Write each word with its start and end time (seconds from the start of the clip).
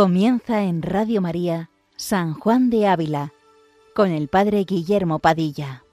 Comienza 0.00 0.62
en 0.62 0.80
Radio 0.80 1.20
María 1.20 1.68
San 1.94 2.32
Juan 2.32 2.70
de 2.70 2.86
Ávila 2.86 3.34
con 3.94 4.10
el 4.12 4.28
Padre 4.28 4.64
Guillermo 4.64 5.18
Padilla. 5.18 5.84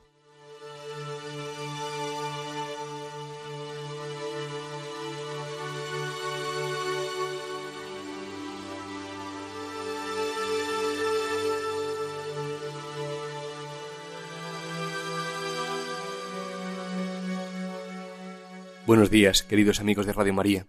Buenos 18.86 19.12
días, 19.12 19.44
queridos 19.44 19.82
amigos 19.82 20.06
de 20.06 20.14
Radio 20.14 20.34
María. 20.34 20.66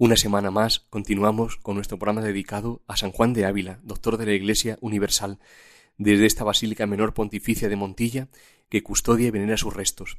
Una 0.00 0.14
semana 0.14 0.52
más 0.52 0.78
continuamos 0.90 1.56
con 1.56 1.74
nuestro 1.74 1.98
programa 1.98 2.24
dedicado 2.24 2.82
a 2.86 2.96
San 2.96 3.10
Juan 3.10 3.32
de 3.32 3.46
Ávila, 3.46 3.80
doctor 3.82 4.16
de 4.16 4.26
la 4.26 4.32
Iglesia 4.32 4.78
Universal, 4.80 5.40
desde 5.96 6.24
esta 6.24 6.44
Basílica 6.44 6.86
Menor 6.86 7.14
Pontificia 7.14 7.68
de 7.68 7.74
Montilla, 7.74 8.28
que 8.68 8.84
custodia 8.84 9.26
y 9.26 9.30
venera 9.32 9.56
sus 9.56 9.74
restos. 9.74 10.18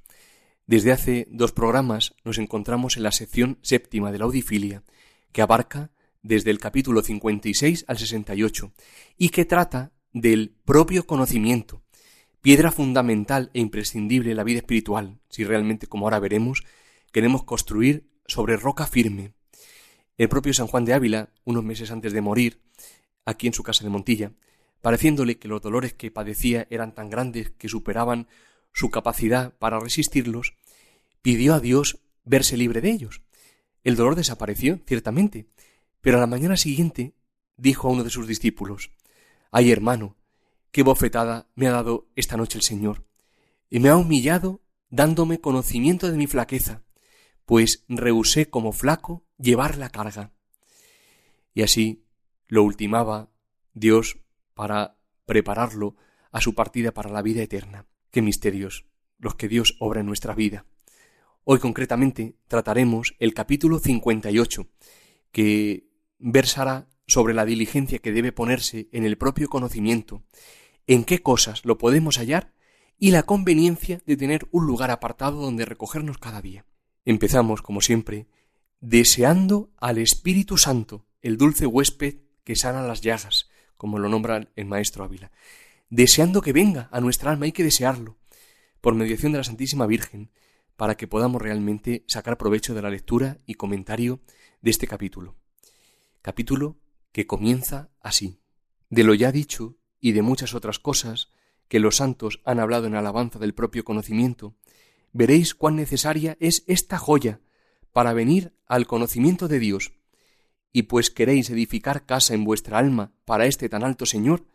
Desde 0.67 0.91
hace 0.91 1.29
dos 1.31 1.53
programas 1.53 2.13
nos 2.25 2.39
encontramos 2.39 2.97
en 2.97 3.03
la 3.03 3.13
sección 3.13 3.57
séptima 3.61 4.11
de 4.11 4.19
la 4.19 4.25
Audifilia, 4.25 4.83
que 5.31 5.41
abarca 5.41 5.91
desde 6.23 6.51
el 6.51 6.59
capítulo 6.59 7.01
56 7.01 7.85
al 7.87 7.97
68, 7.97 8.73
y 9.17 9.29
que 9.29 9.45
trata 9.45 9.93
del 10.11 10.57
propio 10.65 11.07
conocimiento, 11.07 11.83
piedra 12.41 12.73
fundamental 12.73 13.49
e 13.53 13.61
imprescindible 13.61 14.31
en 14.31 14.37
la 14.37 14.43
vida 14.43 14.57
espiritual, 14.57 15.21
si 15.29 15.45
realmente, 15.45 15.87
como 15.87 16.05
ahora 16.05 16.19
veremos, 16.19 16.65
queremos 17.13 17.45
construir 17.45 18.09
sobre 18.25 18.57
roca 18.57 18.85
firme. 18.85 19.38
El 20.19 20.27
propio 20.27 20.53
San 20.53 20.67
Juan 20.67 20.83
de 20.83 20.93
Ávila, 20.93 21.29
unos 21.45 21.63
meses 21.63 21.91
antes 21.91 22.11
de 22.11 22.19
morir, 22.19 22.59
aquí 23.23 23.47
en 23.47 23.53
su 23.53 23.63
casa 23.63 23.85
de 23.85 23.89
Montilla, 23.89 24.33
pareciéndole 24.81 25.39
que 25.39 25.47
los 25.47 25.61
dolores 25.61 25.93
que 25.93 26.11
padecía 26.11 26.67
eran 26.69 26.93
tan 26.93 27.09
grandes 27.09 27.51
que 27.51 27.69
superaban 27.69 28.27
su 28.73 28.89
capacidad 28.89 29.57
para 29.59 29.79
resistirlos, 29.79 30.57
pidió 31.21 31.53
a 31.53 31.61
Dios 31.61 31.99
verse 32.25 32.57
libre 32.57 32.81
de 32.81 32.91
ellos. 32.91 33.21
El 33.85 33.95
dolor 33.95 34.15
desapareció, 34.15 34.81
ciertamente, 34.85 35.47
pero 36.01 36.17
a 36.17 36.19
la 36.19 36.27
mañana 36.27 36.57
siguiente 36.57 37.13
dijo 37.55 37.87
a 37.87 37.91
uno 37.91 38.03
de 38.03 38.09
sus 38.09 38.27
discípulos 38.27 38.91
Ay, 39.51 39.71
hermano, 39.71 40.17
qué 40.71 40.83
bofetada 40.83 41.47
me 41.55 41.67
ha 41.67 41.71
dado 41.71 42.09
esta 42.17 42.35
noche 42.35 42.57
el 42.57 42.63
Señor, 42.65 43.05
y 43.69 43.79
me 43.79 43.87
ha 43.87 43.95
humillado 43.95 44.59
dándome 44.89 45.39
conocimiento 45.39 46.11
de 46.11 46.17
mi 46.17 46.27
flaqueza 46.27 46.83
pues 47.49 47.83
rehusé 47.87 48.47
como 48.51 48.71
flaco 48.71 49.25
llevar 49.39 49.79
la 49.79 49.89
carga. 49.89 50.31
Y 51.55 51.63
así 51.63 52.05
lo 52.47 52.61
ultimaba 52.61 53.31
Dios 53.73 54.19
para 54.53 54.99
prepararlo 55.25 55.95
a 56.31 56.41
su 56.41 56.53
partida 56.53 56.91
para 56.91 57.09
la 57.09 57.23
vida 57.23 57.41
eterna. 57.41 57.87
Qué 58.11 58.21
misterios 58.21 58.85
los 59.17 59.33
que 59.33 59.47
Dios 59.47 59.77
obra 59.79 60.01
en 60.01 60.05
nuestra 60.05 60.35
vida. 60.35 60.67
Hoy 61.43 61.57
concretamente 61.57 62.37
trataremos 62.47 63.15
el 63.17 63.33
capítulo 63.33 63.79
58, 63.79 64.69
que 65.31 65.89
versará 66.19 66.87
sobre 67.07 67.33
la 67.33 67.45
diligencia 67.45 67.97
que 67.97 68.11
debe 68.11 68.31
ponerse 68.31 68.89
en 68.91 69.05
el 69.05 69.17
propio 69.17 69.49
conocimiento, 69.49 70.21
en 70.85 71.03
qué 71.03 71.23
cosas 71.23 71.65
lo 71.65 71.79
podemos 71.79 72.19
hallar 72.19 72.53
y 72.99 73.09
la 73.09 73.23
conveniencia 73.23 74.03
de 74.05 74.17
tener 74.17 74.47
un 74.51 74.67
lugar 74.67 74.91
apartado 74.91 75.41
donde 75.41 75.65
recogernos 75.65 76.19
cada 76.19 76.43
día. 76.43 76.67
Empezamos, 77.09 77.63
como 77.63 77.81
siempre, 77.81 78.27
deseando 78.81 79.71
al 79.77 79.97
Espíritu 79.97 80.59
Santo, 80.59 81.07
el 81.23 81.37
dulce 81.37 81.65
huésped 81.65 82.17
que 82.43 82.55
sana 82.55 82.83
las 82.83 83.01
llagas, 83.01 83.49
como 83.77 83.97
lo 83.97 84.09
nombra 84.09 84.51
el 84.55 84.65
maestro 84.65 85.03
Ávila. 85.03 85.31
Deseando 85.89 86.39
que 86.43 86.53
venga 86.53 86.87
a 86.91 87.01
nuestra 87.01 87.31
alma, 87.31 87.45
hay 87.45 87.51
que 87.51 87.63
desearlo, 87.63 88.19
por 88.79 88.93
mediación 88.93 89.31
de 89.31 89.39
la 89.39 89.43
Santísima 89.43 89.87
Virgen, 89.87 90.29
para 90.75 90.97
que 90.97 91.07
podamos 91.07 91.41
realmente 91.41 92.03
sacar 92.05 92.37
provecho 92.37 92.75
de 92.75 92.83
la 92.83 92.91
lectura 92.91 93.39
y 93.47 93.55
comentario 93.55 94.19
de 94.61 94.69
este 94.69 94.85
capítulo. 94.85 95.35
Capítulo 96.21 96.77
que 97.11 97.25
comienza 97.25 97.89
así. 98.01 98.39
De 98.91 99.03
lo 99.03 99.15
ya 99.15 99.31
dicho 99.31 99.79
y 99.99 100.11
de 100.11 100.21
muchas 100.21 100.53
otras 100.53 100.77
cosas 100.77 101.31
que 101.69 101.79
los 101.79 101.95
santos 101.95 102.39
han 102.45 102.59
hablado 102.59 102.85
en 102.85 102.93
alabanza 102.93 103.39
del 103.39 103.55
propio 103.55 103.83
conocimiento, 103.83 104.53
veréis 105.13 105.55
cuán 105.55 105.75
necesaria 105.75 106.37
es 106.39 106.63
esta 106.67 106.97
joya 106.97 107.41
para 107.91 108.13
venir 108.13 108.53
al 108.67 108.87
conocimiento 108.87 109.47
de 109.47 109.59
Dios. 109.59 109.93
Y 110.71 110.83
pues 110.83 111.09
queréis 111.09 111.49
edificar 111.49 112.05
casa 112.05 112.33
en 112.33 112.43
vuestra 112.43 112.77
alma 112.77 113.13
para 113.25 113.45
este 113.45 113.69
tan 113.69 113.83
alto 113.83 114.05
Señor, 114.05 114.45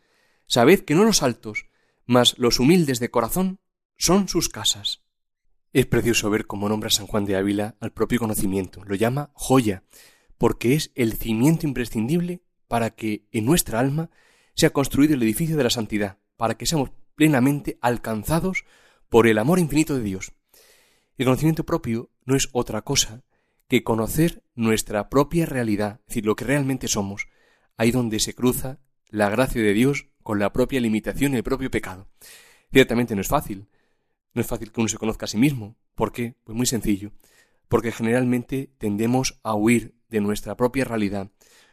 sabed 0.46 0.80
que 0.80 0.94
no 0.94 1.04
los 1.04 1.22
altos, 1.22 1.66
mas 2.06 2.38
los 2.38 2.60
humildes 2.60 3.00
de 3.00 3.10
corazón 3.10 3.58
son 3.96 4.28
sus 4.28 4.48
casas. 4.48 5.02
Es 5.72 5.86
precioso 5.86 6.30
ver 6.30 6.46
cómo 6.46 6.68
nombra 6.68 6.90
San 6.90 7.06
Juan 7.06 7.24
de 7.24 7.36
Ávila 7.36 7.76
al 7.80 7.92
propio 7.92 8.20
conocimiento, 8.20 8.84
lo 8.84 8.94
llama 8.94 9.30
joya, 9.34 9.82
porque 10.38 10.74
es 10.74 10.92
el 10.94 11.14
cimiento 11.14 11.66
imprescindible 11.66 12.42
para 12.68 12.90
que 12.90 13.26
en 13.32 13.44
nuestra 13.44 13.80
alma 13.80 14.10
sea 14.54 14.70
construido 14.70 15.14
el 15.14 15.22
edificio 15.22 15.56
de 15.56 15.64
la 15.64 15.70
santidad, 15.70 16.18
para 16.36 16.56
que 16.56 16.66
seamos 16.66 16.90
plenamente 17.16 17.78
alcanzados 17.80 18.64
por 19.08 19.26
el 19.26 19.38
amor 19.38 19.58
infinito 19.58 19.96
de 19.96 20.02
Dios. 20.02 20.32
El 21.16 21.26
conocimiento 21.26 21.64
propio 21.64 22.10
no 22.24 22.34
es 22.34 22.48
otra 22.52 22.82
cosa 22.82 23.22
que 23.68 23.84
conocer 23.84 24.42
nuestra 24.54 25.08
propia 25.08 25.46
realidad, 25.46 26.00
es 26.00 26.06
decir, 26.08 26.26
lo 26.26 26.34
que 26.34 26.44
realmente 26.44 26.88
somos, 26.88 27.28
ahí 27.76 27.92
donde 27.92 28.18
se 28.18 28.34
cruza 28.34 28.80
la 29.10 29.30
gracia 29.30 29.62
de 29.62 29.72
Dios 29.72 30.08
con 30.24 30.40
la 30.40 30.52
propia 30.52 30.80
limitación 30.80 31.34
y 31.34 31.36
el 31.36 31.44
propio 31.44 31.70
pecado. 31.70 32.08
Ciertamente 32.72 33.14
no 33.14 33.20
es 33.20 33.28
fácil. 33.28 33.68
No 34.32 34.40
es 34.40 34.48
fácil 34.48 34.72
que 34.72 34.80
uno 34.80 34.88
se 34.88 34.98
conozca 34.98 35.26
a 35.26 35.28
sí 35.28 35.38
mismo. 35.38 35.76
¿Por 35.94 36.10
qué? 36.10 36.34
Pues 36.42 36.56
muy 36.56 36.66
sencillo. 36.66 37.12
Porque 37.68 37.92
generalmente 37.92 38.72
tendemos 38.78 39.38
a 39.44 39.54
huir 39.54 39.94
de 40.08 40.20
nuestra 40.20 40.56
propia 40.56 40.84
realidad. 40.84 41.30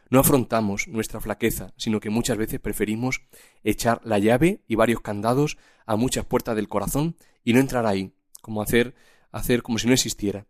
No 0.08 0.20
afrontamos 0.20 0.86
nuestra 0.86 1.20
flaqueza, 1.20 1.72
sino 1.76 1.98
que 1.98 2.10
muchas 2.10 2.36
veces 2.36 2.60
preferimos 2.60 3.22
echar 3.64 4.00
la 4.04 4.20
llave 4.20 4.62
y 4.68 4.76
varios 4.76 5.00
candados 5.00 5.58
a 5.84 5.96
muchas 5.96 6.24
puertas 6.24 6.54
del 6.54 6.68
corazón 6.68 7.16
y 7.42 7.54
no 7.54 7.58
entrar 7.58 7.86
ahí, 7.86 8.14
como 8.40 8.62
hacer 8.62 8.94
hacer 9.32 9.62
como 9.62 9.78
si 9.78 9.88
no 9.88 9.94
existiera, 9.94 10.46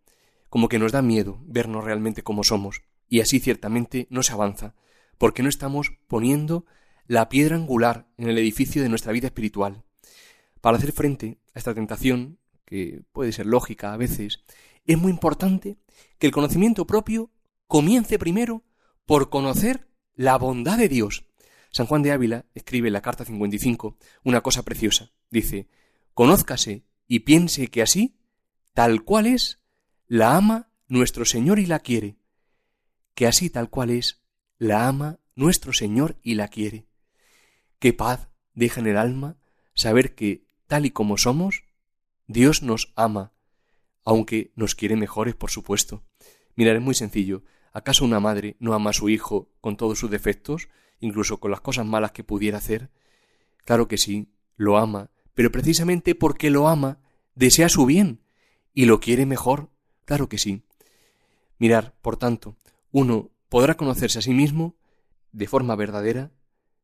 como 0.50 0.68
que 0.68 0.78
nos 0.78 0.92
da 0.92 1.00
miedo 1.00 1.40
vernos 1.46 1.84
realmente 1.84 2.22
como 2.22 2.44
somos, 2.44 2.82
y 3.08 3.20
así 3.20 3.40
ciertamente 3.40 4.06
no 4.10 4.22
se 4.22 4.32
avanza, 4.32 4.74
porque 5.16 5.42
no 5.42 5.48
estamos 5.48 5.92
poniendo 6.08 6.66
la 7.06 7.28
piedra 7.28 7.56
angular 7.56 8.08
en 8.18 8.28
el 8.28 8.38
edificio 8.38 8.82
de 8.82 8.88
nuestra 8.88 9.12
vida 9.12 9.28
espiritual. 9.28 9.84
Para 10.60 10.76
hacer 10.76 10.92
frente 10.92 11.38
a 11.54 11.58
esta 11.58 11.74
tentación, 11.74 12.38
que 12.64 13.02
puede 13.12 13.32
ser 13.32 13.46
lógica 13.46 13.92
a 13.92 13.96
veces, 13.96 14.44
es 14.84 14.98
muy 14.98 15.10
importante 15.10 15.78
que 16.18 16.26
el 16.26 16.32
conocimiento 16.32 16.86
propio 16.86 17.30
comience 17.66 18.18
primero 18.18 18.64
por 19.06 19.30
conocer 19.30 19.88
la 20.14 20.36
bondad 20.36 20.78
de 20.78 20.88
Dios. 20.88 21.24
San 21.70 21.86
Juan 21.86 22.02
de 22.02 22.12
Ávila 22.12 22.46
escribe 22.54 22.88
en 22.88 22.92
la 22.92 23.02
carta 23.02 23.24
55 23.24 23.96
una 24.24 24.40
cosa 24.40 24.62
preciosa. 24.62 25.12
Dice, 25.30 25.68
Conózcase 26.14 26.84
y 27.08 27.20
piense 27.20 27.68
que 27.68 27.82
así 27.82 28.16
tal 28.74 29.04
cual 29.04 29.26
es, 29.26 29.60
la 30.06 30.36
ama 30.36 30.70
nuestro 30.88 31.24
Señor 31.24 31.58
y 31.58 31.66
la 31.66 31.80
quiere, 31.80 32.16
que 33.14 33.26
así 33.26 33.50
tal 33.50 33.70
cual 33.70 33.90
es, 33.90 34.22
la 34.58 34.88
ama 34.88 35.18
nuestro 35.34 35.72
Señor 35.72 36.16
y 36.22 36.34
la 36.34 36.48
quiere. 36.48 36.86
Qué 37.78 37.92
paz 37.92 38.28
deja 38.54 38.80
en 38.80 38.86
el 38.86 38.96
alma 38.96 39.36
saber 39.74 40.14
que, 40.14 40.46
tal 40.66 40.86
y 40.86 40.90
como 40.90 41.16
somos, 41.16 41.64
Dios 42.26 42.62
nos 42.62 42.92
ama, 42.96 43.32
aunque 44.04 44.52
nos 44.54 44.74
quiere 44.74 44.96
mejores, 44.96 45.34
por 45.34 45.50
supuesto. 45.50 46.02
Mirar, 46.54 46.76
es 46.76 46.82
muy 46.82 46.94
sencillo. 46.94 47.42
¿Acaso 47.72 48.04
una 48.04 48.20
madre 48.20 48.56
no 48.58 48.74
ama 48.74 48.90
a 48.90 48.94
su 48.94 49.08
hijo 49.08 49.50
con 49.60 49.76
todos 49.76 49.98
sus 49.98 50.10
defectos, 50.10 50.68
incluso 51.00 51.40
con 51.40 51.50
las 51.50 51.60
cosas 51.60 51.86
malas 51.86 52.12
que 52.12 52.24
pudiera 52.24 52.58
hacer? 52.58 52.90
Claro 53.64 53.88
que 53.88 53.98
sí, 53.98 54.32
lo 54.56 54.78
ama, 54.78 55.10
pero 55.34 55.50
precisamente 55.50 56.14
porque 56.14 56.50
lo 56.50 56.68
ama, 56.68 57.00
desea 57.34 57.68
su 57.68 57.86
bien, 57.86 58.21
¿Y 58.74 58.86
lo 58.86 59.00
quiere 59.00 59.26
mejor? 59.26 59.70
Claro 60.04 60.28
que 60.28 60.38
sí. 60.38 60.62
Mirar, 61.58 61.94
por 62.00 62.16
tanto, 62.16 62.56
uno 62.90 63.30
podrá 63.48 63.76
conocerse 63.76 64.18
a 64.18 64.22
sí 64.22 64.32
mismo 64.32 64.76
de 65.32 65.46
forma 65.46 65.76
verdadera, 65.76 66.32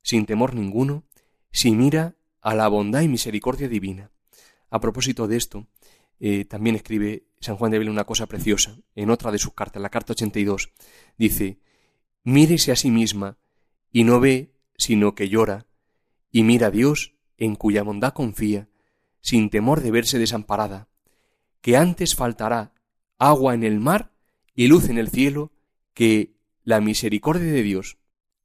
sin 0.02 0.26
temor 0.26 0.54
ninguno, 0.54 1.04
si 1.50 1.72
mira 1.72 2.16
a 2.40 2.54
la 2.54 2.68
bondad 2.68 3.02
y 3.02 3.08
misericordia 3.08 3.68
divina. 3.68 4.10
A 4.70 4.80
propósito 4.80 5.26
de 5.26 5.36
esto, 5.36 5.66
eh, 6.20 6.44
también 6.44 6.76
escribe 6.76 7.26
San 7.40 7.56
Juan 7.56 7.70
de 7.70 7.76
Ávila 7.76 7.90
una 7.90 8.04
cosa 8.04 8.26
preciosa, 8.26 8.78
en 8.94 9.10
otra 9.10 9.30
de 9.30 9.38
sus 9.38 9.54
cartas, 9.54 9.82
la 9.82 9.90
carta 9.90 10.12
82. 10.12 10.72
Dice, 11.16 11.60
mírese 12.24 12.72
a 12.72 12.76
sí 12.76 12.90
misma, 12.90 13.38
y 13.90 14.04
no 14.04 14.20
ve, 14.20 14.52
sino 14.76 15.14
que 15.14 15.28
llora, 15.28 15.66
y 16.30 16.42
mira 16.42 16.68
a 16.68 16.70
Dios, 16.70 17.14
en 17.36 17.54
cuya 17.54 17.82
bondad 17.82 18.12
confía, 18.12 18.68
sin 19.20 19.50
temor 19.50 19.80
de 19.80 19.90
verse 19.90 20.18
desamparada, 20.18 20.87
que 21.60 21.76
antes 21.76 22.14
faltará 22.14 22.72
agua 23.18 23.54
en 23.54 23.64
el 23.64 23.80
mar 23.80 24.12
y 24.54 24.68
luz 24.68 24.88
en 24.88 24.98
el 24.98 25.10
cielo 25.10 25.52
que 25.94 26.34
la 26.62 26.80
misericordia 26.80 27.50
de 27.50 27.62
Dios 27.62 27.98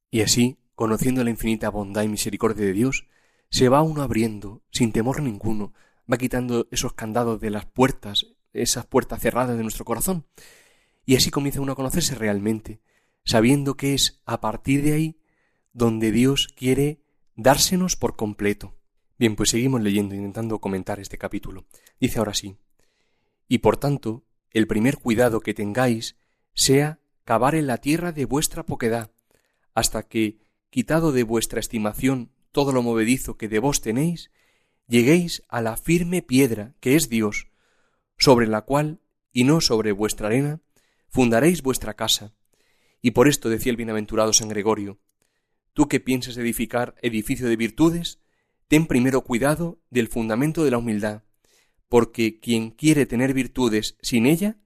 Y 0.09 0.21
así, 0.21 0.57
conociendo 0.75 1.23
la 1.23 1.29
infinita 1.29 1.69
bondad 1.69 2.03
y 2.03 2.07
misericordia 2.07 2.65
de 2.65 2.73
Dios, 2.73 3.07
se 3.49 3.69
va 3.69 3.81
uno 3.81 4.01
abriendo, 4.01 4.63
sin 4.71 4.91
temor 4.91 5.21
ninguno, 5.21 5.73
va 6.11 6.17
quitando 6.17 6.67
esos 6.71 6.93
candados 6.93 7.39
de 7.39 7.49
las 7.49 7.65
puertas, 7.65 8.27
esas 8.53 8.85
puertas 8.85 9.21
cerradas 9.21 9.57
de 9.57 9.63
nuestro 9.63 9.85
corazón. 9.85 10.25
Y 11.05 11.15
así 11.15 11.31
comienza 11.31 11.61
uno 11.61 11.73
a 11.73 11.75
conocerse 11.75 12.15
realmente, 12.15 12.81
sabiendo 13.25 13.75
que 13.75 13.93
es 13.93 14.21
a 14.25 14.41
partir 14.41 14.83
de 14.83 14.93
ahí 14.93 15.19
donde 15.73 16.11
Dios 16.11 16.47
quiere 16.55 17.01
dársenos 17.35 17.95
por 17.95 18.15
completo. 18.15 18.75
Bien, 19.17 19.35
pues 19.35 19.49
seguimos 19.49 19.81
leyendo, 19.81 20.15
intentando 20.15 20.59
comentar 20.59 20.99
este 20.99 21.17
capítulo. 21.17 21.65
Dice 21.99 22.19
ahora 22.19 22.33
sí. 22.33 22.57
Y 23.53 23.59
por 23.59 23.77
tanto, 23.77 24.25
el 24.49 24.65
primer 24.65 24.97
cuidado 24.97 25.39
que 25.39 25.53
tengáis 25.53 26.15
sea 26.55 26.99
cavar 27.23 27.53
en 27.53 27.67
la 27.67 27.77
tierra 27.77 28.11
de 28.11 28.25
vuestra 28.25 28.65
poquedad, 28.65 29.11
hasta 29.75 30.01
que, 30.01 30.39
quitado 30.71 31.11
de 31.11 31.21
vuestra 31.21 31.59
estimación 31.59 32.31
todo 32.51 32.71
lo 32.71 32.81
movedizo 32.81 33.37
que 33.37 33.47
de 33.47 33.59
vos 33.59 33.81
tenéis, 33.81 34.31
lleguéis 34.87 35.43
a 35.49 35.61
la 35.61 35.77
firme 35.77 36.23
piedra 36.23 36.73
que 36.79 36.95
es 36.95 37.09
Dios, 37.09 37.51
sobre 38.17 38.47
la 38.47 38.61
cual, 38.61 39.01
y 39.31 39.43
no 39.43 39.61
sobre 39.61 39.91
vuestra 39.91 40.29
arena, 40.29 40.59
fundaréis 41.09 41.61
vuestra 41.61 41.93
casa. 41.93 42.33
Y 43.03 43.11
por 43.11 43.27
esto 43.27 43.49
decía 43.49 43.69
el 43.69 43.77
bienaventurado 43.77 44.33
San 44.33 44.49
Gregorio, 44.49 44.97
tú 45.73 45.87
que 45.87 45.99
piensas 45.99 46.37
edificar 46.37 46.95
edificio 47.03 47.47
de 47.47 47.55
virtudes, 47.55 48.19
ten 48.67 48.87
primero 48.87 49.21
cuidado 49.21 49.79
del 49.91 50.07
fundamento 50.07 50.63
de 50.63 50.71
la 50.71 50.79
humildad, 50.79 51.21
porque 51.89 52.39
quien 52.39 52.71
quiere 52.71 53.05
tener 53.05 53.33
virtudes 53.33 53.97
sin 54.01 54.25
ella 54.25 54.57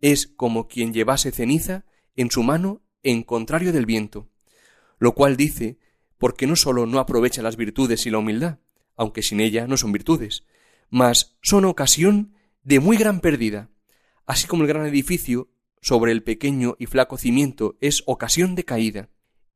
es 0.00 0.26
como 0.26 0.68
quien 0.68 0.92
llevase 0.92 1.32
ceniza 1.32 1.84
en 2.14 2.30
su 2.30 2.42
mano 2.42 2.82
en 3.02 3.22
contrario 3.22 3.72
del 3.72 3.86
viento, 3.86 4.28
lo 4.98 5.14
cual 5.14 5.36
dice 5.36 5.78
porque 6.18 6.46
no 6.46 6.56
sólo 6.56 6.86
no 6.86 6.98
aprovecha 6.98 7.42
las 7.42 7.56
virtudes 7.56 8.06
y 8.06 8.10
la 8.10 8.18
humildad, 8.18 8.58
aunque 8.96 9.22
sin 9.22 9.40
ella 9.40 9.66
no 9.66 9.76
son 9.76 9.92
virtudes, 9.92 10.44
mas 10.90 11.36
son 11.42 11.64
ocasión 11.64 12.34
de 12.62 12.80
muy 12.80 12.96
gran 12.96 13.20
pérdida, 13.20 13.70
así 14.26 14.46
como 14.46 14.62
el 14.62 14.68
gran 14.68 14.86
edificio 14.86 15.50
sobre 15.80 16.12
el 16.12 16.22
pequeño 16.22 16.76
y 16.78 16.86
flaco 16.86 17.18
cimiento 17.18 17.76
es 17.80 18.02
ocasión 18.06 18.54
de 18.54 18.64
caída, 18.64 19.10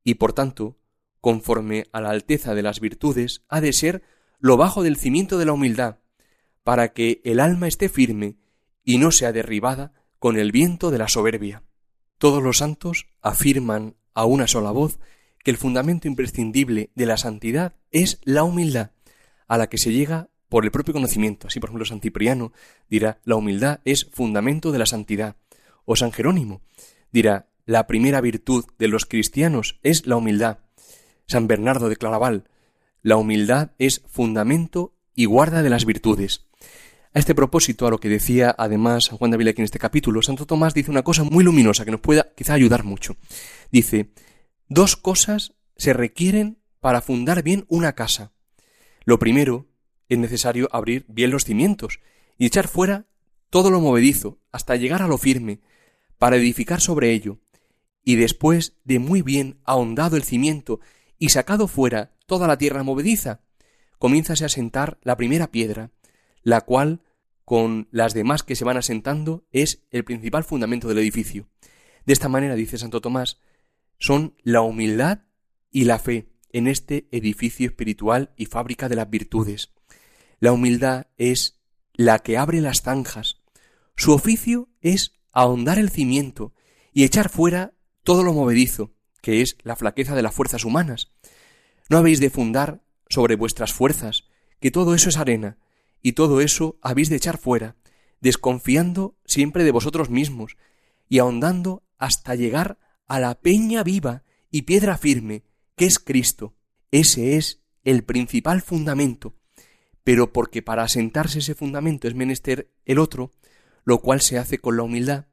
y 0.04 0.14
por 0.14 0.32
tanto, 0.32 0.78
conforme 1.20 1.86
a 1.92 2.00
la 2.00 2.10
alteza 2.10 2.54
de 2.54 2.62
las 2.62 2.80
virtudes, 2.80 3.44
ha 3.48 3.60
de 3.60 3.72
ser 3.72 4.02
lo 4.38 4.56
bajo 4.56 4.82
del 4.82 4.96
cimiento 4.96 5.38
de 5.38 5.44
la 5.44 5.52
humildad, 5.52 5.98
para 6.70 6.92
que 6.92 7.20
el 7.24 7.40
alma 7.40 7.66
esté 7.66 7.88
firme 7.88 8.36
y 8.84 8.98
no 8.98 9.10
sea 9.10 9.32
derribada 9.32 9.92
con 10.20 10.38
el 10.38 10.52
viento 10.52 10.92
de 10.92 10.98
la 10.98 11.08
soberbia. 11.08 11.64
Todos 12.16 12.44
los 12.44 12.58
santos 12.58 13.08
afirman 13.22 13.96
a 14.14 14.24
una 14.24 14.46
sola 14.46 14.70
voz 14.70 15.00
que 15.42 15.50
el 15.50 15.56
fundamento 15.56 16.06
imprescindible 16.06 16.92
de 16.94 17.06
la 17.06 17.16
santidad 17.16 17.74
es 17.90 18.20
la 18.22 18.44
humildad, 18.44 18.92
a 19.48 19.58
la 19.58 19.68
que 19.68 19.78
se 19.78 19.92
llega 19.92 20.28
por 20.48 20.64
el 20.64 20.70
propio 20.70 20.94
conocimiento. 20.94 21.48
Así, 21.48 21.58
por 21.58 21.70
ejemplo, 21.70 21.86
San 21.86 22.00
Cipriano 22.00 22.52
dirá, 22.88 23.18
la 23.24 23.34
humildad 23.34 23.80
es 23.84 24.08
fundamento 24.12 24.70
de 24.70 24.78
la 24.78 24.86
santidad. 24.86 25.34
O 25.86 25.96
San 25.96 26.12
Jerónimo 26.12 26.62
dirá, 27.10 27.48
la 27.66 27.88
primera 27.88 28.20
virtud 28.20 28.64
de 28.78 28.86
los 28.86 29.06
cristianos 29.06 29.80
es 29.82 30.06
la 30.06 30.14
humildad. 30.14 30.60
San 31.26 31.48
Bernardo 31.48 31.88
de 31.88 31.96
Claraval, 31.96 32.44
la 33.02 33.16
humildad 33.16 33.72
es 33.78 34.02
fundamento 34.06 34.94
y 35.16 35.24
guarda 35.24 35.64
de 35.64 35.70
las 35.70 35.84
virtudes. 35.84 36.46
A 37.12 37.18
este 37.18 37.34
propósito, 37.34 37.88
a 37.88 37.90
lo 37.90 37.98
que 37.98 38.08
decía 38.08 38.54
además 38.56 39.08
Juan 39.08 39.32
de 39.32 39.50
aquí 39.50 39.60
en 39.60 39.64
este 39.64 39.80
capítulo, 39.80 40.22
Santo 40.22 40.46
Tomás 40.46 40.74
dice 40.74 40.92
una 40.92 41.02
cosa 41.02 41.24
muy 41.24 41.42
luminosa 41.42 41.84
que 41.84 41.90
nos 41.90 42.00
pueda 42.00 42.32
quizá 42.36 42.54
ayudar 42.54 42.84
mucho. 42.84 43.16
Dice, 43.72 44.12
dos 44.68 44.94
cosas 44.94 45.54
se 45.76 45.92
requieren 45.92 46.58
para 46.78 47.00
fundar 47.00 47.42
bien 47.42 47.64
una 47.68 47.94
casa. 47.94 48.32
Lo 49.04 49.18
primero, 49.18 49.66
es 50.08 50.18
necesario 50.18 50.68
abrir 50.70 51.04
bien 51.08 51.32
los 51.32 51.44
cimientos 51.44 51.98
y 52.38 52.46
echar 52.46 52.68
fuera 52.68 53.06
todo 53.50 53.70
lo 53.70 53.80
movedizo 53.80 54.38
hasta 54.52 54.76
llegar 54.76 55.02
a 55.02 55.08
lo 55.08 55.18
firme, 55.18 55.60
para 56.16 56.36
edificar 56.36 56.80
sobre 56.80 57.10
ello, 57.10 57.40
y 58.04 58.16
después 58.16 58.74
de 58.84 59.00
muy 59.00 59.22
bien 59.22 59.58
ahondado 59.64 60.16
el 60.16 60.22
cimiento 60.22 60.78
y 61.18 61.30
sacado 61.30 61.66
fuera 61.66 62.12
toda 62.26 62.46
la 62.46 62.56
tierra 62.56 62.84
movediza, 62.84 63.40
comienzase 63.98 64.44
a 64.44 64.48
sentar 64.48 64.98
la 65.02 65.16
primera 65.16 65.50
piedra, 65.50 65.90
la 66.42 66.62
cual, 66.62 67.02
con 67.44 67.88
las 67.90 68.14
demás 68.14 68.42
que 68.42 68.56
se 68.56 68.64
van 68.64 68.76
asentando, 68.76 69.44
es 69.52 69.84
el 69.90 70.04
principal 70.04 70.44
fundamento 70.44 70.88
del 70.88 70.98
edificio. 70.98 71.48
De 72.06 72.12
esta 72.12 72.28
manera, 72.28 72.54
dice 72.54 72.78
Santo 72.78 73.00
Tomás, 73.00 73.40
son 73.98 74.34
la 74.42 74.62
humildad 74.62 75.20
y 75.70 75.84
la 75.84 75.98
fe 75.98 76.30
en 76.52 76.66
este 76.66 77.08
edificio 77.12 77.66
espiritual 77.66 78.32
y 78.36 78.46
fábrica 78.46 78.88
de 78.88 78.96
las 78.96 79.10
virtudes. 79.10 79.72
La 80.38 80.52
humildad 80.52 81.08
es 81.16 81.60
la 81.92 82.18
que 82.18 82.38
abre 82.38 82.60
las 82.60 82.82
zanjas. 82.82 83.40
Su 83.96 84.12
oficio 84.12 84.68
es 84.80 85.12
ahondar 85.32 85.78
el 85.78 85.90
cimiento 85.90 86.54
y 86.92 87.04
echar 87.04 87.28
fuera 87.28 87.74
todo 88.02 88.22
lo 88.22 88.32
movedizo, 88.32 88.94
que 89.20 89.42
es 89.42 89.56
la 89.62 89.76
flaqueza 89.76 90.14
de 90.14 90.22
las 90.22 90.34
fuerzas 90.34 90.64
humanas. 90.64 91.12
No 91.88 91.98
habéis 91.98 92.20
de 92.20 92.30
fundar 92.30 92.82
sobre 93.08 93.36
vuestras 93.36 93.72
fuerzas, 93.72 94.24
que 94.60 94.70
todo 94.70 94.94
eso 94.94 95.08
es 95.08 95.18
arena, 95.18 95.58
y 96.02 96.12
todo 96.12 96.40
eso 96.40 96.78
habéis 96.82 97.08
de 97.08 97.16
echar 97.16 97.38
fuera, 97.38 97.76
desconfiando 98.20 99.16
siempre 99.24 99.64
de 99.64 99.70
vosotros 99.70 100.10
mismos, 100.10 100.56
y 101.08 101.18
ahondando 101.18 101.82
hasta 101.98 102.34
llegar 102.34 102.78
a 103.06 103.18
la 103.18 103.34
peña 103.40 103.82
viva 103.82 104.22
y 104.50 104.62
piedra 104.62 104.96
firme, 104.96 105.42
que 105.76 105.86
es 105.86 105.98
Cristo. 105.98 106.54
Ese 106.90 107.36
es 107.36 107.62
el 107.84 108.04
principal 108.04 108.62
fundamento, 108.62 109.34
pero 110.04 110.32
porque 110.32 110.62
para 110.62 110.84
asentarse 110.84 111.40
ese 111.40 111.54
fundamento 111.54 112.08
es 112.08 112.14
menester 112.14 112.70
el 112.84 112.98
otro, 112.98 113.32
lo 113.84 114.00
cual 114.00 114.20
se 114.20 114.38
hace 114.38 114.58
con 114.58 114.76
la 114.76 114.82
humildad, 114.82 115.26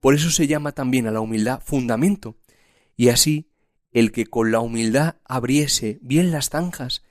por 0.00 0.14
eso 0.14 0.30
se 0.30 0.46
llama 0.46 0.72
también 0.72 1.06
a 1.06 1.10
la 1.10 1.20
humildad 1.20 1.62
fundamento, 1.64 2.36
y 2.96 3.08
así 3.08 3.50
el 3.92 4.12
que 4.12 4.26
con 4.26 4.50
la 4.50 4.60
humildad 4.60 5.16
abriese 5.24 5.98
bien 6.02 6.30
las 6.30 6.50
zanjas 6.50 7.02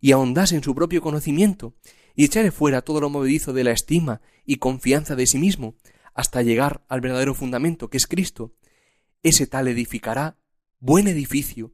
y 0.00 0.12
ahondase 0.12 0.56
en 0.56 0.62
su 0.62 0.74
propio 0.74 1.02
conocimiento 1.02 1.74
y 2.14 2.24
echare 2.24 2.50
fuera 2.50 2.82
todo 2.82 3.00
lo 3.00 3.10
movedizo 3.10 3.52
de 3.52 3.64
la 3.64 3.72
estima 3.72 4.20
y 4.44 4.56
confianza 4.56 5.16
de 5.16 5.26
sí 5.26 5.38
mismo, 5.38 5.76
hasta 6.14 6.42
llegar 6.42 6.84
al 6.88 7.00
verdadero 7.00 7.34
fundamento, 7.34 7.88
que 7.88 7.96
es 7.96 8.06
Cristo, 8.06 8.54
ese 9.22 9.46
tal 9.46 9.68
edificará 9.68 10.38
buen 10.78 11.06
edificio, 11.06 11.72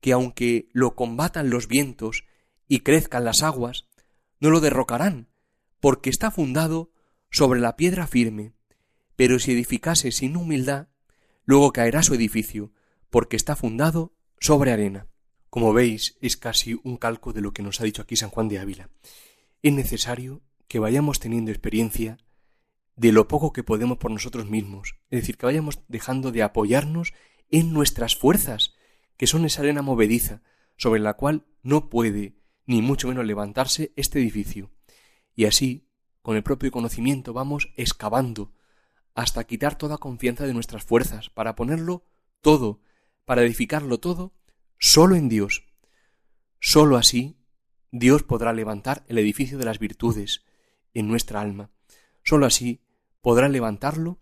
que 0.00 0.12
aunque 0.12 0.68
lo 0.72 0.94
combatan 0.94 1.50
los 1.50 1.68
vientos 1.68 2.24
y 2.68 2.80
crezcan 2.80 3.24
las 3.24 3.42
aguas, 3.42 3.86
no 4.40 4.50
lo 4.50 4.60
derrocarán, 4.60 5.28
porque 5.80 6.10
está 6.10 6.30
fundado 6.30 6.92
sobre 7.30 7.60
la 7.60 7.76
piedra 7.76 8.06
firme. 8.06 8.52
Pero 9.16 9.38
si 9.38 9.52
edificase 9.52 10.12
sin 10.12 10.36
humildad, 10.36 10.88
luego 11.44 11.72
caerá 11.72 12.02
su 12.02 12.14
edificio, 12.14 12.72
porque 13.10 13.36
está 13.36 13.56
fundado 13.56 14.14
sobre 14.38 14.72
arena. 14.72 15.08
Como 15.50 15.72
veis, 15.72 16.16
es 16.20 16.36
casi 16.36 16.78
un 16.82 16.96
calco 16.96 17.32
de 17.32 17.40
lo 17.40 17.52
que 17.52 17.62
nos 17.62 17.80
ha 17.80 17.84
dicho 17.84 18.02
aquí 18.02 18.16
San 18.16 18.30
Juan 18.30 18.48
de 18.48 18.58
Ávila 18.58 18.90
es 19.68 19.74
necesario 19.74 20.42
que 20.68 20.78
vayamos 20.78 21.18
teniendo 21.18 21.50
experiencia 21.50 22.18
de 22.94 23.12
lo 23.12 23.28
poco 23.28 23.52
que 23.52 23.64
podemos 23.64 23.98
por 23.98 24.10
nosotros 24.10 24.48
mismos, 24.48 24.94
es 25.10 25.20
decir, 25.20 25.36
que 25.36 25.46
vayamos 25.46 25.80
dejando 25.88 26.30
de 26.30 26.42
apoyarnos 26.42 27.14
en 27.50 27.72
nuestras 27.72 28.16
fuerzas, 28.16 28.74
que 29.16 29.26
son 29.26 29.44
esa 29.44 29.62
arena 29.62 29.82
movediza, 29.82 30.42
sobre 30.76 31.00
la 31.00 31.14
cual 31.14 31.46
no 31.62 31.90
puede 31.90 32.36
ni 32.64 32.80
mucho 32.80 33.08
menos 33.08 33.26
levantarse 33.26 33.92
este 33.96 34.20
edificio. 34.20 34.70
Y 35.34 35.46
así, 35.46 35.88
con 36.22 36.36
el 36.36 36.42
propio 36.42 36.70
conocimiento, 36.70 37.32
vamos 37.32 37.72
excavando 37.76 38.52
hasta 39.14 39.44
quitar 39.44 39.76
toda 39.76 39.98
confianza 39.98 40.46
de 40.46 40.54
nuestras 40.54 40.84
fuerzas, 40.84 41.30
para 41.30 41.56
ponerlo 41.56 42.04
todo, 42.40 42.80
para 43.24 43.42
edificarlo 43.42 43.98
todo, 43.98 44.32
solo 44.78 45.16
en 45.16 45.28
Dios. 45.28 45.64
Solo 46.60 46.96
así 46.96 47.36
Dios 47.90 48.22
podrá 48.22 48.52
levantar 48.52 49.04
el 49.08 49.18
edificio 49.18 49.58
de 49.58 49.64
las 49.64 49.78
virtudes 49.78 50.44
en 50.94 51.08
nuestra 51.08 51.40
alma. 51.40 51.70
Sólo 52.22 52.46
así 52.46 52.80
podrá 53.20 53.48
levantarlo 53.48 54.20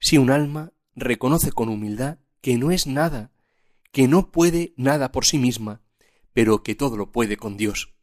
si 0.00 0.18
un 0.18 0.30
alma 0.30 0.72
reconoce 0.94 1.52
con 1.52 1.68
humildad 1.68 2.18
que 2.40 2.56
no 2.56 2.70
es 2.70 2.86
nada, 2.86 3.32
que 3.92 4.08
no 4.08 4.30
puede 4.30 4.74
nada 4.76 5.12
por 5.12 5.24
sí 5.24 5.38
misma, 5.38 5.82
pero 6.32 6.62
que 6.62 6.74
todo 6.74 6.96
lo 6.96 7.10
puede 7.10 7.36
con 7.36 7.56
Dios. 7.56 7.94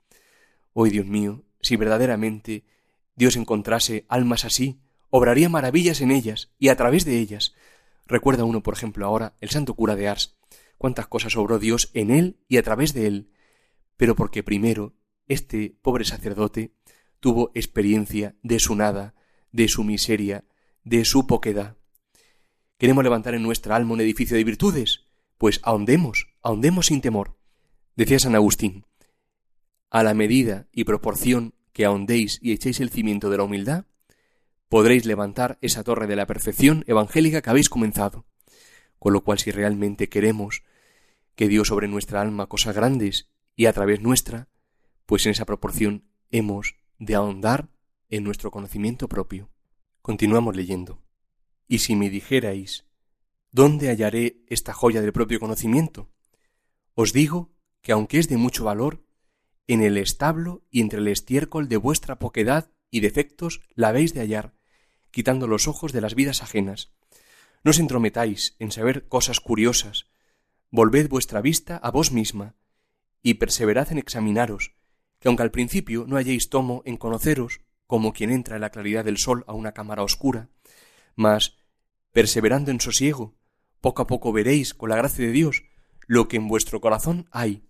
Hoy, 0.73 0.89
Dios 0.89 1.05
mío, 1.05 1.43
si 1.61 1.77
verdaderamente 1.77 2.65
Dios 3.15 3.37
encontrase 3.37 4.05
almas 4.09 4.45
así, 4.45 4.81
obraría 5.09 5.47
maravillas 5.47 6.01
en 6.01 6.11
ellas 6.11 6.51
y 6.59 6.69
a 6.69 6.75
través 6.75 7.05
de 7.05 7.19
ellas. 7.19 7.55
Recuerda 8.05 8.43
uno, 8.43 8.61
por 8.61 8.73
ejemplo, 8.73 9.05
ahora 9.05 9.35
el 9.39 9.49
santo 9.49 9.73
cura 9.73 9.95
de 9.95 10.09
Ars, 10.09 10.37
cuántas 10.77 11.07
cosas 11.07 11.37
obró 11.37 11.59
Dios 11.59 11.91
en 11.93 12.11
él 12.11 12.37
y 12.47 12.57
a 12.57 12.63
través 12.63 12.93
de 12.93 13.07
él, 13.07 13.31
pero 13.97 14.15
porque 14.15 14.43
primero 14.43 14.93
este 15.27 15.75
pobre 15.81 16.05
sacerdote 16.05 16.73
tuvo 17.19 17.51
experiencia 17.53 18.35
de 18.43 18.59
su 18.59 18.75
nada, 18.75 19.15
de 19.51 19.67
su 19.67 19.83
miseria, 19.83 20.45
de 20.83 21.05
su 21.05 21.27
poquedad. 21.27 21.77
¿Queremos 22.77 23.03
levantar 23.03 23.35
en 23.35 23.43
nuestra 23.43 23.75
alma 23.75 23.93
un 23.93 24.01
edificio 24.01 24.37
de 24.37 24.43
virtudes? 24.43 25.05
Pues 25.37 25.59
ahondemos, 25.63 26.27
ahondemos 26.41 26.87
sin 26.87 27.01
temor. 27.01 27.37
Decía 27.95 28.19
San 28.19 28.35
Agustín, 28.35 28.85
a 29.89 30.03
la 30.03 30.13
medida 30.13 30.67
y 30.71 30.83
proporción 30.83 31.53
que 31.71 31.85
ahondéis 31.85 32.39
y 32.41 32.51
echéis 32.51 32.79
el 32.79 32.89
cimiento 32.89 33.29
de 33.29 33.37
la 33.37 33.43
humildad, 33.43 33.85
podréis 34.69 35.05
levantar 35.05 35.57
esa 35.61 35.83
torre 35.83 36.07
de 36.07 36.15
la 36.15 36.27
perfección 36.27 36.83
evangélica 36.87 37.41
que 37.41 37.49
habéis 37.49 37.69
comenzado. 37.69 38.25
Con 38.99 39.13
lo 39.13 39.23
cual, 39.23 39.39
si 39.39 39.51
realmente 39.51 40.09
queremos 40.09 40.63
que 41.35 41.47
Dios 41.47 41.69
sobre 41.69 41.87
nuestra 41.87 42.21
alma 42.21 42.47
cosas 42.47 42.75
grandes 42.75 43.29
y 43.55 43.67
a 43.67 43.73
través 43.73 44.01
nuestra, 44.01 44.49
pues 45.05 45.25
en 45.25 45.31
esa 45.31 45.45
proporción 45.45 46.05
hemos 46.31 46.75
de 46.99 47.15
ahondar 47.15 47.69
en 48.09 48.23
nuestro 48.23 48.51
conocimiento 48.51 49.07
propio. 49.07 49.49
Continuamos 50.01 50.55
leyendo. 50.55 51.01
Y 51.67 51.79
si 51.79 51.95
me 51.95 52.09
dijerais, 52.09 52.85
¿dónde 53.51 53.89
hallaré 53.89 54.43
esta 54.47 54.73
joya 54.73 55.01
del 55.01 55.13
propio 55.13 55.39
conocimiento? 55.39 56.11
Os 56.93 57.13
digo 57.13 57.53
que 57.81 57.91
aunque 57.91 58.19
es 58.19 58.29
de 58.29 58.37
mucho 58.37 58.65
valor, 58.65 59.05
en 59.67 59.81
el 59.81 59.97
establo 59.97 60.63
y 60.69 60.81
entre 60.81 60.99
el 60.99 61.07
estiércol 61.07 61.67
de 61.67 61.77
vuestra 61.77 62.19
poquedad 62.19 62.71
y 62.91 62.99
defectos 62.99 63.61
la 63.73 63.89
habéis 63.89 64.13
de 64.13 64.21
hallar, 64.21 64.53
quitando 65.11 65.47
los 65.47 65.67
ojos 65.67 65.91
de 65.91 66.01
las 66.01 66.13
vidas 66.13 66.43
ajenas. 66.43 66.93
No 67.63 67.71
os 67.71 67.79
entrometáis 67.79 68.55
en 68.59 68.71
saber 68.71 69.07
cosas 69.07 69.39
curiosas, 69.39 70.07
volved 70.69 71.09
vuestra 71.09 71.41
vista 71.41 71.77
a 71.77 71.89
vos 71.89 72.11
misma, 72.11 72.55
y 73.25 73.33
perseverad 73.33 73.91
en 73.91 73.97
examinaros, 73.97 74.75
que 75.19 75.29
aunque 75.29 75.41
al 75.41 75.49
principio 75.49 76.05
no 76.07 76.17
halléis 76.17 76.49
tomo 76.51 76.83
en 76.85 76.95
conoceros, 76.95 77.61
como 77.87 78.13
quien 78.13 78.29
entra 78.29 78.53
en 78.53 78.61
la 78.61 78.69
claridad 78.69 79.03
del 79.03 79.17
sol 79.17 79.43
a 79.47 79.53
una 79.53 79.71
cámara 79.71 80.03
oscura, 80.03 80.51
mas, 81.15 81.57
perseverando 82.11 82.69
en 82.69 82.79
sosiego, 82.79 83.35
poco 83.81 84.03
a 84.03 84.07
poco 84.07 84.31
veréis, 84.31 84.75
con 84.75 84.91
la 84.91 84.95
gracia 84.95 85.25
de 85.25 85.31
Dios, 85.31 85.63
lo 86.05 86.27
que 86.27 86.37
en 86.37 86.47
vuestro 86.47 86.79
corazón 86.81 87.27
hay, 87.31 87.67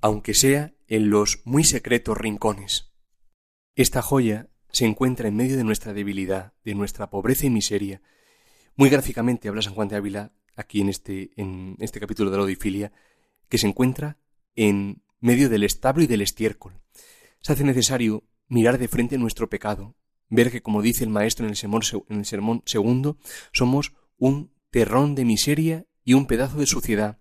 aunque 0.00 0.34
sea 0.34 0.74
en 0.88 1.10
los 1.10 1.42
muy 1.44 1.62
secretos 1.62 2.18
rincones. 2.18 2.92
Esta 3.76 4.02
joya 4.02 4.48
se 4.72 4.84
encuentra 4.84 5.28
en 5.28 5.36
medio 5.36 5.56
de 5.56 5.62
nuestra 5.62 5.92
debilidad, 5.92 6.54
de 6.64 6.74
nuestra 6.74 7.08
pobreza 7.08 7.46
y 7.46 7.50
miseria. 7.50 8.02
Muy 8.74 8.90
gráficamente 8.90 9.46
habla 9.46 9.62
San 9.62 9.74
Juan 9.74 9.86
de 9.86 9.94
Ávila 9.94 10.32
aquí 10.56 10.80
en 10.80 10.88
este, 10.88 11.30
en 11.36 11.76
este 11.78 12.00
capítulo 12.00 12.32
de 12.32 12.36
la 12.36 12.42
Odifilia, 12.42 12.92
que 13.48 13.58
se 13.58 13.68
encuentra 13.68 14.18
en 14.56 15.02
medio 15.20 15.48
del 15.48 15.64
establo 15.64 16.02
y 16.02 16.06
del 16.06 16.20
estiércol. 16.20 16.80
Se 17.40 17.52
hace 17.52 17.64
necesario 17.64 18.24
mirar 18.48 18.78
de 18.78 18.88
frente 18.88 19.18
nuestro 19.18 19.48
pecado, 19.48 19.94
ver 20.28 20.50
que, 20.50 20.62
como 20.62 20.82
dice 20.82 21.04
el 21.04 21.10
Maestro 21.10 21.46
en 21.46 21.50
el, 21.50 21.56
sermón, 21.56 21.82
en 22.08 22.24
segundo, 22.66 23.18
somos 23.52 23.92
un 24.18 24.52
terrón 24.70 25.14
de 25.14 25.24
miseria 25.24 25.86
y 26.04 26.14
un 26.14 26.26
pedazo 26.26 26.58
de 26.58 26.66
suciedad. 26.66 27.18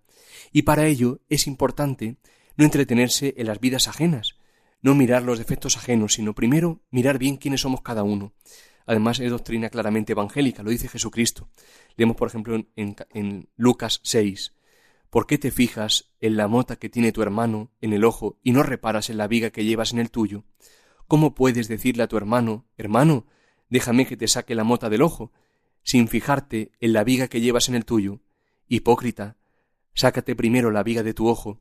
Y 0.52 0.64
para 0.64 0.88
ello 0.88 1.22
es 1.30 1.48
importante 1.48 2.18
no 2.58 2.66
entretenerse 2.66 3.34
en 3.38 3.48
las 3.48 3.60
vidas 3.60 3.88
ajenas, 3.88 4.36
no 4.82 4.96
mirar 4.96 5.24
los 5.24 5.40
defectos 5.40 5.78
ajenos, 5.78 6.14
sino 6.14 6.34
primero 6.34 6.82
mirar 6.90 7.18
bien 7.18 7.38
quiénes 7.38 7.62
somos 7.62 7.82
cada 7.82 8.04
uno. 8.04 8.34
Además 8.86 9.20
es 9.20 9.30
doctrina 9.30 9.70
claramente 9.70 10.14
evangélica, 10.14 10.64
lo 10.64 10.72
dice 10.72 10.88
Jesucristo. 10.88 11.50
Leemos, 11.96 12.18
por 12.18 12.28
ejemplo, 12.28 12.56
en, 12.56 12.96
en 13.14 13.50
Lucas 13.56 14.02
6. 14.04 14.54
¿Por 15.12 15.28
qué 15.28 15.38
te 15.38 15.52
fijas 15.52 16.10
en 16.22 16.38
la 16.38 16.48
mota 16.48 16.78
que 16.78 16.88
tiene 16.88 17.12
tu 17.12 17.22
hermano 17.22 17.70
en 17.82 17.92
el 17.92 18.06
ojo 18.06 18.40
y 18.44 18.54
no 18.54 18.64
reparas 18.64 19.10
en 19.10 19.18
la 19.18 19.28
viga 19.28 19.50
que 19.50 19.66
llevas 19.66 19.92
en 19.92 20.00
el 20.00 20.10
tuyo? 20.10 20.46
¿Cómo 21.10 21.36
puedes 21.36 21.68
decirle 21.68 22.04
a 22.04 22.08
tu 22.08 22.16
hermano, 22.16 22.66
hermano, 22.78 23.28
déjame 23.70 24.08
que 24.08 24.16
te 24.16 24.30
saque 24.30 24.56
la 24.56 24.64
mota 24.64 24.90
del 24.90 25.02
ojo, 25.02 25.34
sin 25.84 26.08
fijarte 26.08 26.72
en 26.80 26.94
la 26.94 27.04
viga 27.04 27.28
que 27.28 27.42
llevas 27.42 27.68
en 27.68 27.76
el 27.76 27.84
tuyo? 27.84 28.22
Hipócrita, 28.70 29.36
sácate 29.94 30.34
primero 30.34 30.72
la 30.72 30.82
viga 30.82 31.04
de 31.04 31.14
tu 31.14 31.28
ojo, 31.28 31.60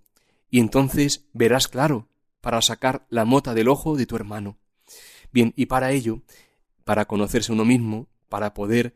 y 0.48 0.60
entonces 0.60 1.26
verás 1.32 1.66
claro 1.66 2.08
para 2.40 2.62
sacar 2.62 3.04
la 3.08 3.24
mota 3.24 3.52
del 3.52 3.66
ojo 3.66 3.96
de 3.96 4.06
tu 4.06 4.14
hermano. 4.14 4.58
Bien, 5.32 5.54
y 5.56 5.66
para 5.66 5.90
ello, 5.90 6.22
para 6.84 7.06
conocerse 7.06 7.50
uno 7.50 7.64
mismo, 7.64 8.06
para 8.28 8.54
poder 8.54 8.94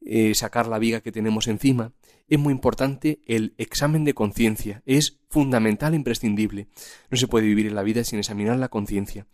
eh, 0.00 0.34
sacar 0.34 0.68
la 0.68 0.78
viga 0.78 1.02
que 1.02 1.12
tenemos 1.12 1.48
encima, 1.48 1.92
es 2.30 2.38
muy 2.38 2.52
importante 2.52 3.20
el 3.26 3.54
examen 3.58 4.04
de 4.04 4.14
conciencia. 4.14 4.82
Es 4.86 5.20
fundamental 5.28 5.92
e 5.92 5.96
imprescindible. 5.96 6.68
No 7.10 7.18
se 7.18 7.26
puede 7.26 7.46
vivir 7.46 7.66
en 7.66 7.74
la 7.74 7.82
vida 7.82 8.04
sin 8.04 8.20
examinar 8.20 8.56
la 8.56 8.68
conciencia. 8.68 9.26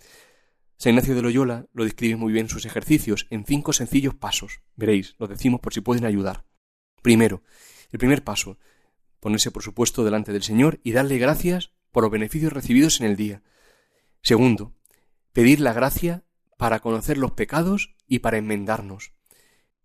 San 0.78 0.90
Ignacio 0.90 1.14
de 1.14 1.22
Loyola 1.22 1.66
lo 1.74 1.84
describe 1.84 2.16
muy 2.16 2.32
bien 2.32 2.46
en 2.46 2.50
sus 2.50 2.64
ejercicios 2.64 3.26
en 3.28 3.44
cinco 3.44 3.74
sencillos 3.74 4.14
pasos. 4.14 4.62
Veréis, 4.76 5.14
lo 5.18 5.26
decimos 5.26 5.60
por 5.60 5.74
si 5.74 5.82
pueden 5.82 6.06
ayudar. 6.06 6.46
Primero, 7.02 7.42
el 7.92 7.98
primer 7.98 8.24
paso, 8.24 8.58
ponerse 9.20 9.50
por 9.50 9.62
supuesto 9.62 10.02
delante 10.02 10.32
del 10.32 10.42
Señor 10.42 10.80
y 10.82 10.92
darle 10.92 11.18
gracias 11.18 11.72
por 11.92 12.02
los 12.02 12.12
beneficios 12.12 12.52
recibidos 12.52 13.00
en 13.00 13.06
el 13.06 13.16
día. 13.16 13.42
Segundo, 14.22 14.74
pedir 15.32 15.60
la 15.60 15.74
gracia 15.74 16.24
para 16.56 16.80
conocer 16.80 17.18
los 17.18 17.32
pecados 17.32 17.94
y 18.06 18.20
para 18.20 18.38
enmendarnos. 18.38 19.12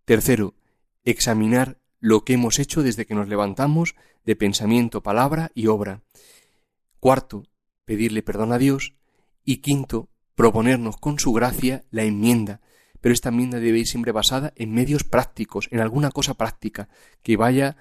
Tercero, 0.06 0.56
examinar 1.03 1.80
lo 2.01 2.25
que 2.25 2.34
hemos 2.34 2.60
hecho 2.60 2.84
desde 2.84 3.05
que 3.05 3.15
nos 3.15 3.29
levantamos 3.29 3.96
de 4.25 4.36
pensamiento, 4.36 5.01
palabra 5.01 5.51
y 5.53 5.67
obra. 5.67 6.01
Cuarto, 7.00 7.43
pedirle 7.86 8.24
perdón 8.24 8.51
a 8.51 8.58
Dios. 8.58 8.96
Y 9.46 9.58
quinto, 9.58 10.10
proponernos 10.36 10.98
con 10.98 11.20
su 11.20 11.31
gracia 11.31 11.86
la 11.91 12.03
enmienda, 12.03 12.62
pero 13.00 13.13
esta 13.13 13.29
enmienda 13.29 13.60
debe 13.60 13.79
ir 13.79 13.88
siempre 13.88 14.12
basada 14.12 14.53
en 14.55 14.74
medios 14.74 15.03
prácticos, 15.03 15.67
en 15.72 15.79
alguna 15.79 16.12
cosa 16.12 16.34
práctica 16.34 16.89
que 17.24 17.38
vaya 17.38 17.77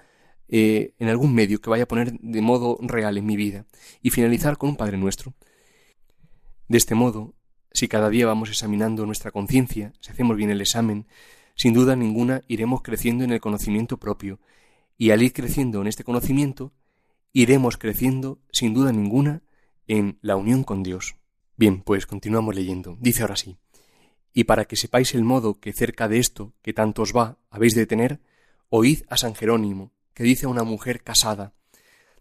eh, 0.47 0.93
en 0.99 1.07
algún 1.07 1.33
medio 1.33 1.61
que 1.61 1.69
vaya 1.69 1.83
a 1.83 1.87
poner 1.87 2.13
de 2.19 2.41
modo 2.41 2.77
real 2.81 3.17
en 3.17 3.25
mi 3.25 3.37
vida 3.37 3.65
y 4.01 4.09
finalizar 4.09 4.57
con 4.57 4.69
un 4.69 4.75
Padre 4.75 4.97
nuestro. 4.97 5.33
De 6.67 6.77
este 6.77 6.93
modo, 6.93 7.35
si 7.71 7.87
cada 7.87 8.09
día 8.09 8.25
vamos 8.27 8.49
examinando 8.49 9.05
nuestra 9.05 9.31
conciencia, 9.31 9.93
si 10.01 10.11
hacemos 10.11 10.35
bien 10.35 10.49
el 10.49 10.61
examen, 10.61 11.07
sin 11.55 11.73
duda 11.73 11.95
ninguna 11.95 12.41
iremos 12.47 12.81
creciendo 12.81 13.23
en 13.23 13.31
el 13.31 13.41
conocimiento 13.41 13.97
propio, 13.97 14.39
y 14.97 15.11
al 15.11 15.21
ir 15.21 15.33
creciendo 15.33 15.81
en 15.81 15.87
este 15.87 16.03
conocimiento, 16.03 16.73
iremos 17.33 17.77
creciendo, 17.77 18.39
sin 18.51 18.73
duda 18.73 18.91
ninguna, 18.91 19.41
en 19.87 20.19
la 20.21 20.35
unión 20.35 20.63
con 20.63 20.83
Dios. 20.83 21.15
Bien, 21.57 21.81
pues 21.81 22.05
continuamos 22.05 22.55
leyendo. 22.55 22.97
Dice 22.99 23.23
ahora 23.23 23.35
sí. 23.35 23.57
Y 24.33 24.45
para 24.45 24.65
que 24.65 24.75
sepáis 24.75 25.13
el 25.13 25.23
modo 25.23 25.59
que 25.59 25.73
cerca 25.73 26.07
de 26.07 26.19
esto, 26.19 26.53
que 26.61 26.73
tanto 26.73 27.01
os 27.01 27.13
va, 27.15 27.37
habéis 27.49 27.75
de 27.75 27.85
tener, 27.85 28.21
oíd 28.69 29.03
a 29.09 29.17
San 29.17 29.35
Jerónimo, 29.35 29.91
que 30.13 30.23
dice 30.23 30.45
a 30.45 30.49
una 30.49 30.63
mujer 30.63 31.03
casada, 31.03 31.53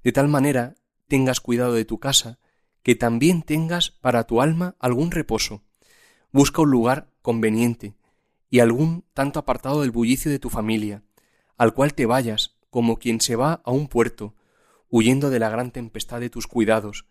de 0.02 0.12
tal 0.12 0.28
manera 0.28 0.74
tengas 1.06 1.40
cuidado 1.40 1.74
de 1.74 1.84
tu 1.84 1.98
casa, 1.98 2.38
que 2.82 2.94
también 2.94 3.42
tengas 3.42 3.90
para 3.90 4.24
tu 4.24 4.40
alma 4.40 4.76
algún 4.78 5.10
reposo. 5.10 5.62
Busca 6.32 6.62
un 6.62 6.70
lugar 6.70 7.10
conveniente 7.22 7.94
y 8.50 8.58
algún 8.58 9.04
tanto 9.14 9.38
apartado 9.38 9.80
del 9.80 9.92
bullicio 9.92 10.30
de 10.30 10.40
tu 10.40 10.50
familia, 10.50 11.04
al 11.56 11.72
cual 11.72 11.94
te 11.94 12.04
vayas 12.04 12.56
como 12.68 12.98
quien 12.98 13.20
se 13.20 13.36
va 13.36 13.62
a 13.64 13.70
un 13.70 13.88
puerto, 13.88 14.34
huyendo 14.88 15.30
de 15.30 15.38
la 15.38 15.48
gran 15.48 15.70
tempestad 15.70 16.20
de 16.20 16.30
tus 16.30 16.46
cuidados, 16.46 17.06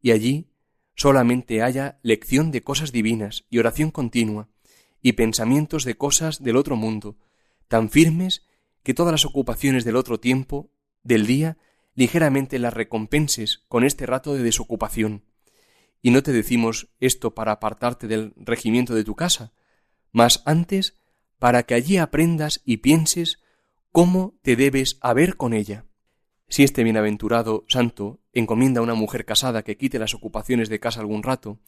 y 0.00 0.12
allí 0.12 0.48
solamente 0.94 1.62
haya 1.62 1.98
lección 2.02 2.50
de 2.52 2.62
cosas 2.62 2.92
divinas 2.92 3.44
y 3.50 3.58
oración 3.58 3.90
continua, 3.90 4.48
y 5.02 5.12
pensamientos 5.12 5.84
de 5.84 5.96
cosas 5.96 6.42
del 6.42 6.56
otro 6.56 6.76
mundo, 6.76 7.16
tan 7.68 7.90
firmes 7.90 8.46
que 8.82 8.94
todas 8.94 9.12
las 9.12 9.24
ocupaciones 9.24 9.84
del 9.84 9.96
otro 9.96 10.20
tiempo, 10.20 10.70
del 11.02 11.26
día, 11.26 11.58
ligeramente 11.94 12.58
las 12.58 12.74
recompenses 12.74 13.64
con 13.68 13.84
este 13.84 14.06
rato 14.06 14.34
de 14.34 14.42
desocupación. 14.42 15.24
Y 16.02 16.10
no 16.10 16.22
te 16.22 16.32
decimos 16.32 16.88
esto 17.00 17.34
para 17.34 17.52
apartarte 17.52 18.06
del 18.06 18.32
regimiento 18.36 18.94
de 18.94 19.04
tu 19.04 19.16
casa, 19.16 19.52
mas 20.12 20.42
antes 20.44 20.98
para 21.38 21.64
que 21.64 21.74
allí 21.74 21.98
aprendas 21.98 22.62
y 22.64 22.78
pienses 22.78 23.38
cómo 23.92 24.38
te 24.42 24.56
debes 24.56 24.98
haber 25.00 25.36
con 25.36 25.52
ella. 25.54 25.84
Si 26.48 26.62
este 26.62 26.84
bienaventurado 26.84 27.64
santo 27.68 28.20
encomienda 28.32 28.80
a 28.80 28.84
una 28.84 28.94
mujer 28.94 29.24
casada 29.24 29.62
que 29.62 29.76
quite 29.76 29.98
las 29.98 30.14
ocupaciones 30.14 30.68
de 30.68 30.80
casa 30.80 31.00
algún 31.00 31.22
rato 31.22 31.58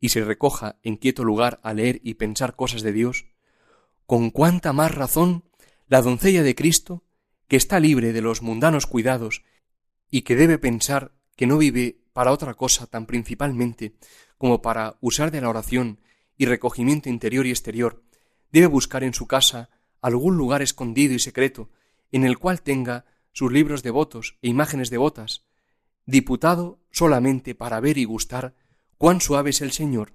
y 0.00 0.10
se 0.10 0.24
recoja 0.24 0.78
en 0.82 0.96
quieto 0.96 1.24
lugar 1.24 1.60
a 1.62 1.72
leer 1.74 2.00
y 2.02 2.14
pensar 2.14 2.56
cosas 2.56 2.82
de 2.82 2.92
Dios, 2.92 3.26
con 4.06 4.30
cuánta 4.30 4.72
más 4.72 4.94
razón 4.94 5.44
la 5.86 6.02
doncella 6.02 6.42
de 6.42 6.54
Cristo, 6.54 7.04
que 7.48 7.56
está 7.56 7.80
libre 7.80 8.12
de 8.12 8.20
los 8.20 8.42
mundanos 8.42 8.86
cuidados 8.86 9.42
y 10.10 10.22
que 10.22 10.36
debe 10.36 10.58
pensar 10.58 11.12
que 11.36 11.46
no 11.46 11.58
vive 11.58 12.00
para 12.12 12.32
otra 12.32 12.54
cosa 12.54 12.86
tan 12.86 13.06
principalmente 13.06 13.94
como 14.36 14.60
para 14.60 14.96
usar 15.00 15.30
de 15.30 15.40
la 15.40 15.48
oración 15.48 16.00
y 16.38 16.46
recogimiento 16.46 17.10
interior 17.10 17.46
y 17.46 17.50
exterior, 17.50 18.02
debe 18.50 18.66
buscar 18.66 19.04
en 19.04 19.12
su 19.12 19.26
casa 19.26 19.68
algún 20.00 20.36
lugar 20.36 20.62
escondido 20.62 21.12
y 21.12 21.18
secreto 21.18 21.68
en 22.12 22.24
el 22.24 22.38
cual 22.38 22.62
tenga 22.62 23.04
sus 23.32 23.52
libros 23.52 23.82
devotos 23.82 24.38
e 24.40 24.48
imágenes 24.48 24.88
devotas, 24.88 25.44
diputado 26.06 26.80
solamente 26.90 27.54
para 27.54 27.80
ver 27.80 27.98
y 27.98 28.04
gustar 28.04 28.54
cuán 28.96 29.20
suave 29.20 29.50
es 29.50 29.60
el 29.60 29.72
Señor. 29.72 30.14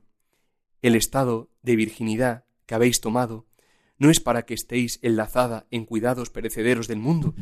El 0.81 0.95
estado 0.95 1.51
de 1.61 1.75
virginidad 1.75 2.45
que 2.65 2.75
habéis 2.75 2.99
tomado 2.99 3.45
no 3.97 4.09
es 4.09 4.19
para 4.19 4.45
que 4.45 4.53
estéis 4.53 4.99
enlazada 5.01 5.67
en 5.71 5.85
cuidados 5.85 6.29
perecederos 6.29 6.87
del 6.87 6.99
mundo, 6.99 7.35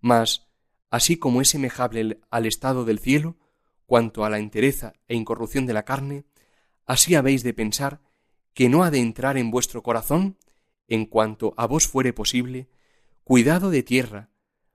mas 0.00 0.46
así 0.90 1.16
como 1.16 1.40
es 1.40 1.48
semejable 1.48 2.20
al 2.30 2.46
estado 2.46 2.84
del 2.84 2.98
cielo, 2.98 3.36
cuanto 3.86 4.24
a 4.24 4.30
la 4.30 4.38
entereza 4.38 4.92
e 5.08 5.14
incorrupción 5.14 5.66
de 5.66 5.72
la 5.72 5.84
carne, 5.84 6.24
así 6.86 7.14
habéis 7.14 7.42
de 7.42 7.54
pensar 7.54 8.00
que 8.56 8.70
no 8.70 8.84
ha 8.84 8.90
de 8.90 9.00
entrar 9.00 9.36
en 9.36 9.50
vuestro 9.50 9.82
corazón, 9.82 10.38
en 10.88 11.04
cuanto 11.04 11.52
a 11.58 11.66
vos 11.66 11.86
fuere 11.86 12.14
posible, 12.14 12.70
cuidado 13.22 13.70
de 13.70 13.82
tierra, 13.82 14.30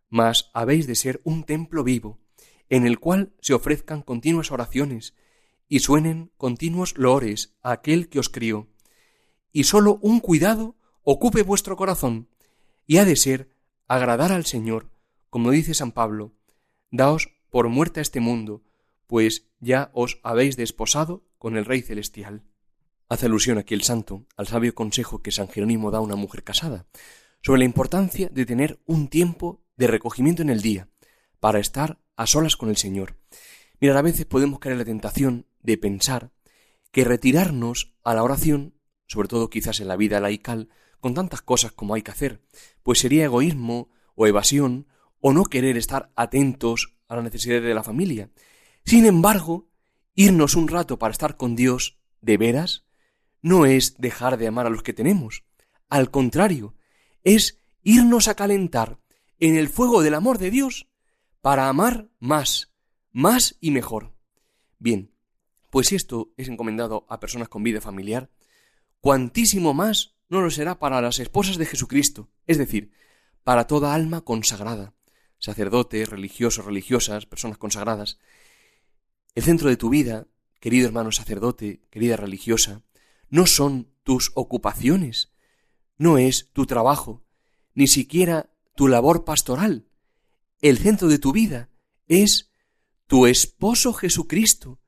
mas 0.07 0.51
habéis 0.53 0.85
de 0.85 0.93
ser 0.93 1.19
un 1.23 1.45
templo 1.45 1.83
vivo, 1.83 2.19
en 2.69 2.85
el 2.85 2.99
cual 2.99 3.33
se 3.41 3.55
ofrezcan 3.55 4.03
continuas 4.03 4.51
oraciones 4.51 5.15
y 5.67 5.79
suenen 5.79 6.31
continuos 6.37 6.95
loores 6.95 7.55
a 7.63 7.71
aquel 7.71 8.07
que 8.07 8.19
os 8.19 8.29
crió, 8.29 8.69
y 9.51 9.63
sólo 9.63 9.97
un 10.03 10.19
cuidado 10.19 10.75
ocupe 11.01 11.41
vuestro 11.41 11.75
corazón, 11.75 12.29
y 12.85 12.97
ha 12.97 13.05
de 13.05 13.15
ser 13.15 13.49
agradar 13.87 14.31
al 14.31 14.45
Señor, 14.45 14.91
como 15.31 15.49
dice 15.49 15.73
San 15.73 15.91
Pablo, 15.91 16.35
daos 16.91 17.29
por 17.49 17.67
muerta 17.67 17.99
este 17.99 18.19
mundo, 18.19 18.61
pues 19.07 19.49
ya 19.59 19.89
os 19.95 20.19
habéis 20.21 20.55
desposado 20.55 21.25
con 21.39 21.57
el 21.57 21.65
Rey 21.65 21.81
Celestial. 21.81 22.43
Hace 23.11 23.25
alusión 23.25 23.57
aquí 23.57 23.73
el 23.73 23.81
santo 23.81 24.25
al 24.37 24.47
sabio 24.47 24.73
consejo 24.73 25.21
que 25.21 25.33
San 25.33 25.49
Jerónimo 25.49 25.91
da 25.91 25.97
a 25.97 26.01
una 26.01 26.15
mujer 26.15 26.45
casada, 26.45 26.85
sobre 27.41 27.59
la 27.59 27.65
importancia 27.65 28.29
de 28.31 28.45
tener 28.45 28.79
un 28.85 29.09
tiempo 29.09 29.65
de 29.75 29.87
recogimiento 29.87 30.41
en 30.41 30.49
el 30.49 30.61
día, 30.61 30.87
para 31.41 31.59
estar 31.59 31.99
a 32.15 32.25
solas 32.25 32.55
con 32.55 32.69
el 32.69 32.77
Señor. 32.77 33.17
Mira, 33.81 33.99
a 33.99 34.01
veces 34.01 34.25
podemos 34.25 34.59
caer 34.59 34.71
en 34.71 34.79
la 34.79 34.85
tentación 34.85 35.45
de 35.59 35.77
pensar 35.77 36.31
que 36.93 37.03
retirarnos 37.03 37.93
a 38.05 38.13
la 38.13 38.23
oración, 38.23 38.75
sobre 39.07 39.27
todo 39.27 39.49
quizás 39.49 39.81
en 39.81 39.89
la 39.89 39.97
vida 39.97 40.21
laical, 40.21 40.69
con 41.01 41.13
tantas 41.13 41.41
cosas 41.41 41.73
como 41.73 41.95
hay 41.95 42.03
que 42.03 42.11
hacer, 42.11 42.39
pues 42.81 42.99
sería 42.99 43.25
egoísmo 43.25 43.89
o 44.15 44.25
evasión 44.25 44.87
o 45.19 45.33
no 45.33 45.43
querer 45.43 45.75
estar 45.75 46.13
atentos 46.15 46.95
a 47.09 47.15
las 47.17 47.25
necesidades 47.25 47.65
de 47.65 47.73
la 47.73 47.83
familia. 47.83 48.29
Sin 48.85 49.05
embargo, 49.05 49.67
irnos 50.15 50.55
un 50.55 50.69
rato 50.69 50.97
para 50.97 51.11
estar 51.11 51.35
con 51.35 51.57
Dios 51.57 51.99
de 52.21 52.37
veras 52.37 52.85
no 53.41 53.65
es 53.65 53.95
dejar 53.97 54.37
de 54.37 54.47
amar 54.47 54.67
a 54.67 54.69
los 54.69 54.83
que 54.83 54.93
tenemos. 54.93 55.43
Al 55.89 56.11
contrario, 56.11 56.75
es 57.23 57.59
irnos 57.83 58.27
a 58.27 58.35
calentar 58.35 58.99
en 59.39 59.57
el 59.57 59.69
fuego 59.69 60.01
del 60.01 60.13
amor 60.13 60.37
de 60.37 60.51
Dios 60.51 60.87
para 61.41 61.67
amar 61.67 62.09
más, 62.19 62.71
más 63.11 63.57
y 63.59 63.71
mejor. 63.71 64.13
Bien, 64.77 65.11
pues 65.69 65.87
si 65.87 65.95
esto 65.95 66.31
es 66.37 66.47
encomendado 66.47 67.05
a 67.09 67.19
personas 67.19 67.49
con 67.49 67.63
vida 67.63 67.81
familiar, 67.81 68.29
cuantísimo 68.99 69.73
más 69.73 70.15
no 70.29 70.41
lo 70.41 70.49
será 70.49 70.79
para 70.79 71.01
las 71.01 71.19
esposas 71.19 71.57
de 71.57 71.65
Jesucristo, 71.65 72.29
es 72.47 72.57
decir, 72.57 72.91
para 73.43 73.67
toda 73.67 73.93
alma 73.93 74.21
consagrada, 74.21 74.93
sacerdotes, 75.39 76.07
religiosos, 76.07 76.65
religiosas, 76.65 77.25
personas 77.25 77.57
consagradas. 77.57 78.19
El 79.33 79.43
centro 79.43 79.69
de 79.69 79.77
tu 79.77 79.89
vida, 79.89 80.27
querido 80.59 80.87
hermano 80.87 81.11
sacerdote, 81.11 81.81
querida 81.89 82.15
religiosa, 82.15 82.83
no 83.31 83.47
son 83.47 83.91
tus 84.03 84.31
ocupaciones, 84.35 85.31
no 85.97 86.17
es 86.17 86.51
tu 86.53 86.65
trabajo, 86.65 87.23
ni 87.73 87.87
siquiera 87.87 88.53
tu 88.75 88.87
labor 88.87 89.23
pastoral. 89.23 89.87
El 90.61 90.77
centro 90.77 91.07
de 91.07 91.17
tu 91.17 91.31
vida 91.31 91.69
es 92.07 92.51
tu 93.07 93.25
esposo 93.25 93.93
Jesucristo, 93.93 94.79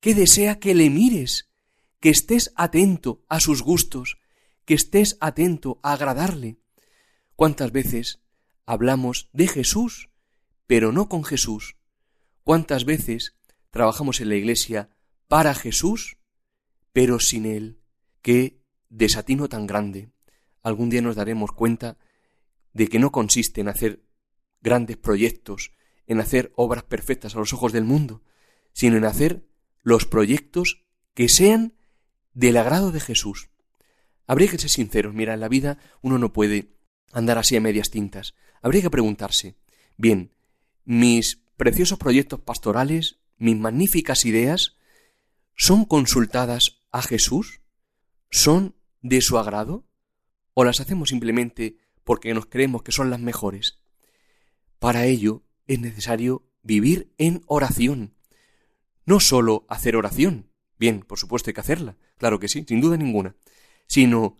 que 0.00 0.14
desea 0.14 0.58
que 0.58 0.74
le 0.74 0.88
mires, 0.88 1.50
que 1.98 2.10
estés 2.10 2.52
atento 2.54 3.24
a 3.28 3.40
sus 3.40 3.62
gustos, 3.62 4.18
que 4.64 4.74
estés 4.74 5.18
atento 5.20 5.80
a 5.82 5.92
agradarle. 5.92 6.58
¿Cuántas 7.34 7.72
veces 7.72 8.20
hablamos 8.66 9.28
de 9.32 9.48
Jesús, 9.48 10.10
pero 10.66 10.92
no 10.92 11.08
con 11.08 11.24
Jesús? 11.24 11.76
¿Cuántas 12.44 12.84
veces 12.84 13.36
trabajamos 13.70 14.20
en 14.20 14.28
la 14.28 14.36
iglesia 14.36 14.90
para 15.26 15.54
Jesús, 15.54 16.18
pero 16.92 17.18
sin 17.18 17.46
Él? 17.46 17.79
Qué 18.22 18.60
desatino 18.88 19.48
tan 19.48 19.66
grande. 19.66 20.10
Algún 20.62 20.90
día 20.90 21.02
nos 21.02 21.16
daremos 21.16 21.52
cuenta 21.52 21.96
de 22.72 22.88
que 22.88 22.98
no 22.98 23.12
consiste 23.12 23.60
en 23.60 23.68
hacer 23.68 24.04
grandes 24.60 24.96
proyectos, 24.96 25.72
en 26.06 26.20
hacer 26.20 26.52
obras 26.56 26.84
perfectas 26.84 27.34
a 27.34 27.38
los 27.38 27.52
ojos 27.52 27.72
del 27.72 27.84
mundo, 27.84 28.22
sino 28.72 28.96
en 28.96 29.04
hacer 29.04 29.46
los 29.82 30.06
proyectos 30.06 30.84
que 31.14 31.28
sean 31.28 31.74
del 32.34 32.56
agrado 32.56 32.92
de 32.92 33.00
Jesús. 33.00 33.50
Habría 34.26 34.48
que 34.48 34.58
ser 34.58 34.70
sinceros, 34.70 35.14
mira, 35.14 35.34
en 35.34 35.40
la 35.40 35.48
vida 35.48 35.78
uno 36.02 36.18
no 36.18 36.32
puede 36.32 36.76
andar 37.12 37.38
así 37.38 37.56
a 37.56 37.60
medias 37.60 37.90
tintas. 37.90 38.34
Habría 38.62 38.82
que 38.82 38.90
preguntarse, 38.90 39.56
bien, 39.96 40.34
mis 40.84 41.42
preciosos 41.56 41.98
proyectos 41.98 42.40
pastorales, 42.40 43.18
mis 43.38 43.56
magníficas 43.56 44.24
ideas, 44.24 44.76
¿son 45.56 45.84
consultadas 45.84 46.82
a 46.92 47.02
Jesús? 47.02 47.59
¿Son 48.30 48.74
de 49.02 49.20
su 49.20 49.38
agrado? 49.38 49.86
¿O 50.54 50.64
las 50.64 50.80
hacemos 50.80 51.10
simplemente 51.10 51.76
porque 52.04 52.32
nos 52.34 52.46
creemos 52.46 52.82
que 52.82 52.92
son 52.92 53.10
las 53.10 53.20
mejores? 53.20 53.80
Para 54.78 55.06
ello 55.06 55.42
es 55.66 55.80
necesario 55.80 56.48
vivir 56.62 57.12
en 57.18 57.42
oración. 57.46 58.14
No 59.04 59.20
sólo 59.20 59.66
hacer 59.68 59.96
oración. 59.96 60.50
Bien, 60.78 61.00
por 61.00 61.18
supuesto 61.18 61.50
hay 61.50 61.54
que 61.54 61.60
hacerla, 61.60 61.96
claro 62.16 62.38
que 62.40 62.48
sí, 62.48 62.64
sin 62.66 62.80
duda 62.80 62.96
ninguna 62.96 63.36
sino 63.90 64.36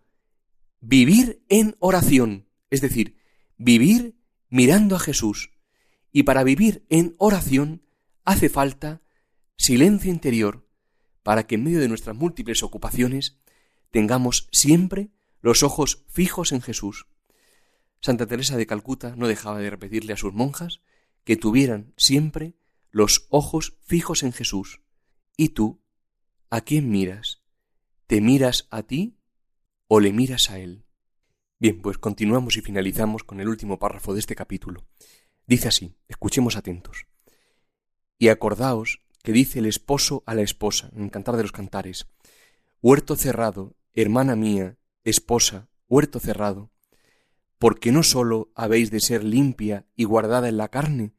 vivir 0.81 1.43
en 1.49 1.75
oración, 1.81 2.47
es 2.71 2.81
decir, 2.81 3.17
vivir 3.59 4.15
mirando 4.49 4.95
a 4.95 5.01
Jesús. 5.01 5.51
Y 6.13 6.23
para 6.23 6.45
vivir 6.45 6.87
en 6.89 7.17
oración 7.19 7.83
hace 8.25 8.49
falta 8.49 9.03
silencio 9.57 10.09
interior, 10.09 10.69
para 11.25 11.49
que 11.49 11.57
en 11.57 11.65
medio 11.65 11.81
de 11.81 11.89
nuestras 11.89 12.15
múltiples 12.15 12.63
ocupaciones 12.63 13.41
tengamos 13.91 14.49
siempre 14.53 15.11
los 15.41 15.63
ojos 15.63 16.05
fijos 16.09 16.53
en 16.53 16.61
Jesús. 16.61 17.07
Santa 18.01 18.27
Teresa 18.27 18.57
de 18.57 18.67
Calcuta 18.67 19.15
no 19.17 19.29
dejaba 19.29 19.59
de 19.59 19.71
repetirle 19.71 20.13
a 20.13 20.17
sus 20.17 20.33
monjas 20.33 20.81
que 21.25 21.37
tuvieran 21.37 21.93
siempre 21.97 22.57
los 22.91 23.27
ojos 23.29 23.77
fijos 23.83 24.23
en 24.23 24.33
Jesús. 24.33 24.81
¿Y 25.37 25.51
tú? 25.51 25.83
¿A 26.51 26.63
quién 26.63 26.91
miras? 26.91 27.43
¿Te 28.07 28.21
miras 28.21 28.67
a 28.71 28.83
ti 28.83 29.21
o 29.93 29.99
le 29.99 30.13
miras 30.13 30.51
a 30.51 30.61
Él. 30.61 30.85
Bien, 31.59 31.83
pues 31.83 31.99
continuamos 31.99 32.57
y 32.57 32.61
finalizamos 32.61 33.25
con 33.25 33.41
el 33.41 33.49
último 33.49 33.81
párrafo 33.81 34.15
de 34.15 34.21
este 34.21 34.37
capítulo. 34.37 34.87
Dice 35.49 35.67
así, 35.67 35.97
escuchemos 36.07 36.57
atentos. 36.57 37.07
Y 38.17 38.29
acordaos 38.29 39.01
que 39.25 39.33
dice 39.33 39.59
el 39.59 39.67
esposo 39.67 40.23
a 40.27 40.35
la 40.37 40.43
esposa, 40.43 40.91
en 40.95 41.09
Cantar 41.09 41.37
de 41.37 41.43
los 41.43 41.51
Cantares, 41.51 42.07
Huerto 42.81 43.17
cerrado, 43.17 43.75
hermana 44.03 44.37
mía, 44.37 44.77
esposa, 45.05 45.69
huerto 45.89 46.21
cerrado, 46.21 46.71
porque 47.59 47.93
no 47.93 48.03
sólo 48.03 48.51
habéis 48.55 48.91
de 48.91 49.01
ser 49.01 49.25
limpia 49.25 49.87
y 49.97 50.05
guardada 50.05 50.49
en 50.49 50.57
la 50.57 50.69
carne, 50.69 51.13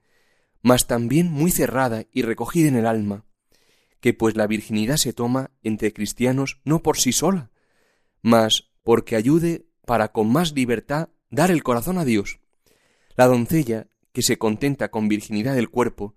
mas 0.62 0.88
también 0.88 1.32
muy 1.32 1.52
cerrada 1.52 2.06
y 2.12 2.22
recogida 2.24 2.67
en 2.67 2.76
el 2.76 2.86
alma, 2.86 3.26
que 4.00 4.13
pues 4.13 4.36
la 4.36 4.48
virginidad 4.48 4.98
se 4.98 5.13
toma 5.13 5.52
entre 5.63 5.94
cristianos 5.94 6.60
no 6.63 6.82
por 6.82 6.98
sí 6.98 7.12
sola, 7.12 7.52
mas 8.22 8.72
porque 8.84 9.15
ayude 9.15 9.67
para 9.86 10.12
con 10.12 10.32
más 10.32 10.54
libertad 10.54 11.10
dar 11.30 11.52
el 11.52 11.63
corazón 11.63 11.98
a 11.98 12.06
Dios. 12.06 12.39
La 13.15 13.28
doncella, 13.28 13.88
que 14.12 14.22
se 14.22 14.38
contenta 14.38 14.89
con 14.89 15.08
virginidad 15.08 15.56
del 15.56 15.70
cuerpo 15.70 16.15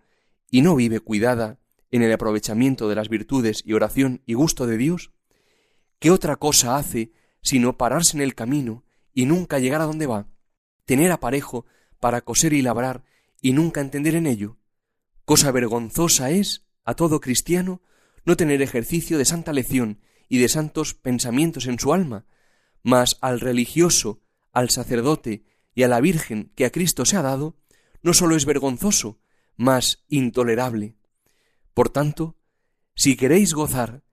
y 0.51 0.63
no 0.63 0.75
vive 0.75 1.01
cuidada 1.01 1.61
en 1.91 2.03
el 2.03 2.13
aprovechamiento 2.13 2.89
de 2.89 2.97
las 2.97 3.09
virtudes 3.09 3.63
y 3.65 3.73
oración 3.73 4.23
y 4.27 4.35
gusto 4.35 4.67
de 4.67 4.77
Dios, 4.77 5.13
¿qué 6.05 6.11
otra 6.11 6.37
cosa 6.37 6.77
hace 6.77 7.13
sino 7.41 7.79
pararse 7.79 8.15
en 8.15 8.23
el 8.23 8.35
camino 8.35 8.85
y 9.15 9.25
nunca 9.25 9.59
llegar 9.59 9.81
a 9.81 9.87
donde 9.87 10.07
va? 10.07 10.29
Tener 10.85 11.11
aparejo 11.11 11.65
para 11.99 12.21
coser 12.21 12.53
y 12.53 12.61
labrar 12.61 13.05
y 13.41 13.55
nunca 13.55 13.81
entender 13.81 14.15
en 14.15 14.27
ello. 14.27 14.59
Cosa 15.25 15.51
vergonzosa 15.51 16.31
es 16.31 16.67
a 16.85 16.93
todo 16.93 17.23
cristiano 17.23 17.81
no 18.27 18.37
tener 18.37 18.61
ejercicio 18.61 19.17
de 19.17 19.25
santa 19.25 19.55
lección 19.55 19.99
y 20.29 20.37
de 20.37 20.51
santos 20.51 20.93
pensamientos 20.93 21.65
en 21.65 21.79
su 21.79 21.95
alma, 21.95 22.27
mas 22.83 23.17
al 23.23 23.41
religioso, 23.41 24.21
al 24.53 24.69
sacerdote 24.69 25.47
y 25.75 25.85
a 25.85 25.89
la 25.89 26.03
Virgen 26.03 26.53
que 26.55 26.67
a 26.67 26.71
Cristo 26.71 27.07
se 27.07 27.17
ha 27.17 27.23
dado, 27.23 27.57
no 28.03 28.13
sólo 28.13 28.37
es 28.37 28.45
vergonzoso, 28.45 29.21
mas 29.57 30.05
intolerable. 30.09 30.97
Por 31.73 31.89
tanto, 31.89 32.37
si 32.95 33.17
queréis 33.17 33.55
gozar 33.55 34.05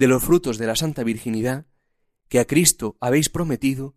de 0.00 0.06
los 0.06 0.24
frutos 0.24 0.56
de 0.56 0.66
la 0.66 0.76
Santa 0.76 1.04
Virginidad, 1.04 1.66
que 2.30 2.38
a 2.40 2.46
Cristo 2.46 2.96
habéis 3.00 3.28
prometido, 3.28 3.94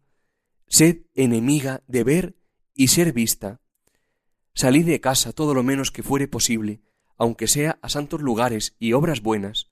sed 0.67 1.03
enemiga 1.15 1.81
de 1.87 2.03
ver 2.03 2.35
y 2.75 2.89
ser 2.89 3.13
vista. 3.13 3.61
Salid 4.53 4.85
de 4.85 4.99
casa 4.99 5.31
todo 5.31 5.53
lo 5.53 5.63
menos 5.63 5.91
que 5.91 6.03
fuere 6.03 6.27
posible, 6.27 6.81
aunque 7.17 7.47
sea 7.47 7.79
a 7.81 7.87
santos 7.87 8.19
lugares 8.19 8.75
y 8.79 8.91
obras 8.91 9.21
buenas. 9.21 9.71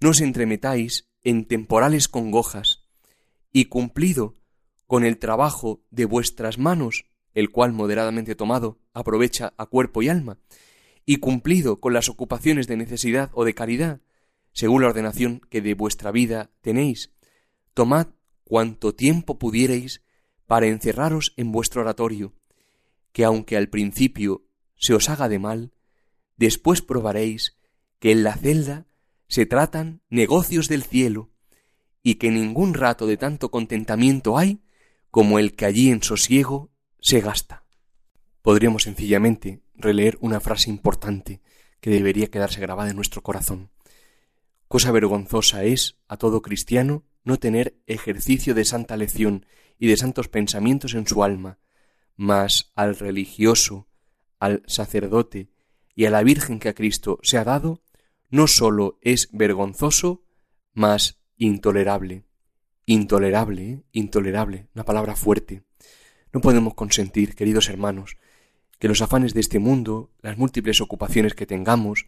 No 0.00 0.10
os 0.10 0.20
entremetáis 0.20 1.08
en 1.24 1.46
temporales 1.46 2.08
congojas, 2.08 2.86
y 3.50 3.64
cumplido 3.70 4.36
con 4.86 5.02
el 5.02 5.16
trabajo 5.16 5.82
de 5.90 6.04
vuestras 6.04 6.58
manos 6.58 7.06
el 7.32 7.50
cual 7.50 7.72
moderadamente 7.72 8.34
tomado 8.34 8.80
aprovecha 8.92 9.54
a 9.56 9.64
cuerpo 9.64 10.02
y 10.02 10.10
alma, 10.10 10.40
y 11.06 11.16
cumplido 11.16 11.80
con 11.80 11.94
las 11.94 12.10
ocupaciones 12.10 12.66
de 12.66 12.76
necesidad 12.76 13.30
o 13.32 13.46
de 13.46 13.54
caridad, 13.54 14.02
según 14.58 14.82
la 14.82 14.88
ordenación 14.88 15.40
que 15.50 15.62
de 15.62 15.74
vuestra 15.74 16.10
vida 16.10 16.50
tenéis, 16.62 17.12
tomad 17.74 18.08
cuanto 18.42 18.92
tiempo 18.92 19.38
pudierais 19.38 20.02
para 20.48 20.66
encerraros 20.66 21.32
en 21.36 21.52
vuestro 21.52 21.82
oratorio, 21.82 22.34
que 23.12 23.24
aunque 23.24 23.56
al 23.56 23.68
principio 23.68 24.48
se 24.74 24.94
os 24.94 25.10
haga 25.10 25.28
de 25.28 25.38
mal, 25.38 25.74
después 26.36 26.82
probaréis 26.82 27.56
que 28.00 28.10
en 28.10 28.24
la 28.24 28.34
celda 28.34 28.88
se 29.28 29.46
tratan 29.46 30.02
negocios 30.10 30.66
del 30.66 30.82
cielo, 30.82 31.30
y 32.02 32.16
que 32.16 32.32
ningún 32.32 32.74
rato 32.74 33.06
de 33.06 33.16
tanto 33.16 33.52
contentamiento 33.52 34.38
hay 34.38 34.64
como 35.12 35.38
el 35.38 35.54
que 35.54 35.66
allí 35.66 35.92
en 35.92 36.02
sosiego 36.02 36.72
se 36.98 37.20
gasta. 37.20 37.64
Podríamos 38.42 38.82
sencillamente 38.82 39.62
releer 39.76 40.18
una 40.20 40.40
frase 40.40 40.68
importante 40.68 41.42
que 41.80 41.90
debería 41.90 42.26
quedarse 42.26 42.60
grabada 42.60 42.90
en 42.90 42.96
nuestro 42.96 43.22
corazón. 43.22 43.70
Cosa 44.68 44.92
vergonzosa 44.92 45.64
es 45.64 45.98
a 46.08 46.18
todo 46.18 46.42
cristiano 46.42 47.04
no 47.24 47.38
tener 47.38 47.78
ejercicio 47.86 48.54
de 48.54 48.66
santa 48.66 48.98
lección 48.98 49.46
y 49.78 49.88
de 49.88 49.96
santos 49.96 50.28
pensamientos 50.28 50.92
en 50.92 51.06
su 51.06 51.24
alma, 51.24 51.58
mas 52.16 52.70
al 52.74 52.96
religioso, 52.96 53.88
al 54.38 54.62
sacerdote 54.66 55.50
y 55.94 56.04
a 56.04 56.10
la 56.10 56.22
Virgen 56.22 56.58
que 56.58 56.68
a 56.68 56.74
Cristo 56.74 57.18
se 57.22 57.38
ha 57.38 57.44
dado, 57.44 57.82
no 58.28 58.46
sólo 58.46 58.98
es 59.00 59.30
vergonzoso, 59.32 60.22
mas 60.74 61.18
intolerable. 61.38 62.24
Intolerable, 62.84 63.70
¿eh? 63.70 63.82
intolerable, 63.92 64.68
una 64.74 64.84
palabra 64.84 65.16
fuerte. 65.16 65.62
No 66.30 66.42
podemos 66.42 66.74
consentir, 66.74 67.34
queridos 67.34 67.70
hermanos, 67.70 68.18
que 68.78 68.88
los 68.88 69.00
afanes 69.00 69.32
de 69.32 69.40
este 69.40 69.58
mundo, 69.58 70.12
las 70.20 70.36
múltiples 70.36 70.82
ocupaciones 70.82 71.34
que 71.34 71.46
tengamos, 71.46 72.06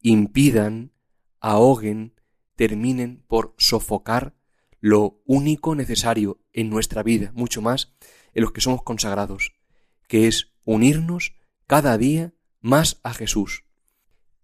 impidan, 0.00 0.92
ahoguen, 1.40 2.14
terminen 2.56 3.24
por 3.26 3.54
sofocar 3.58 4.34
lo 4.80 5.22
único 5.26 5.74
necesario 5.74 6.40
en 6.52 6.70
nuestra 6.70 7.02
vida, 7.02 7.32
mucho 7.34 7.62
más 7.62 7.94
en 8.34 8.42
los 8.42 8.52
que 8.52 8.60
somos 8.60 8.82
consagrados, 8.82 9.54
que 10.06 10.26
es 10.26 10.52
unirnos 10.64 11.34
cada 11.66 11.98
día 11.98 12.34
más 12.60 13.00
a 13.02 13.12
Jesús. 13.14 13.64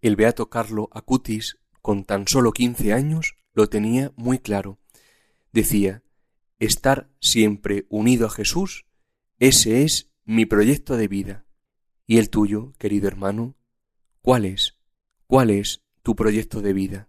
El 0.00 0.16
beato 0.16 0.50
Carlo 0.50 0.88
Acutis, 0.92 1.58
con 1.80 2.04
tan 2.04 2.26
solo 2.26 2.52
quince 2.52 2.92
años, 2.92 3.36
lo 3.52 3.68
tenía 3.68 4.12
muy 4.16 4.38
claro. 4.38 4.78
Decía, 5.52 6.02
estar 6.58 7.10
siempre 7.20 7.86
unido 7.88 8.26
a 8.26 8.30
Jesús, 8.30 8.86
ese 9.38 9.82
es 9.84 10.10
mi 10.24 10.46
proyecto 10.46 10.96
de 10.96 11.08
vida. 11.08 11.44
¿Y 12.06 12.18
el 12.18 12.30
tuyo, 12.30 12.72
querido 12.78 13.08
hermano? 13.08 13.56
¿Cuál 14.20 14.44
es? 14.44 14.76
¿Cuál 15.26 15.50
es 15.50 15.83
tu 16.04 16.14
proyecto 16.14 16.60
de 16.60 16.72
vida? 16.74 17.08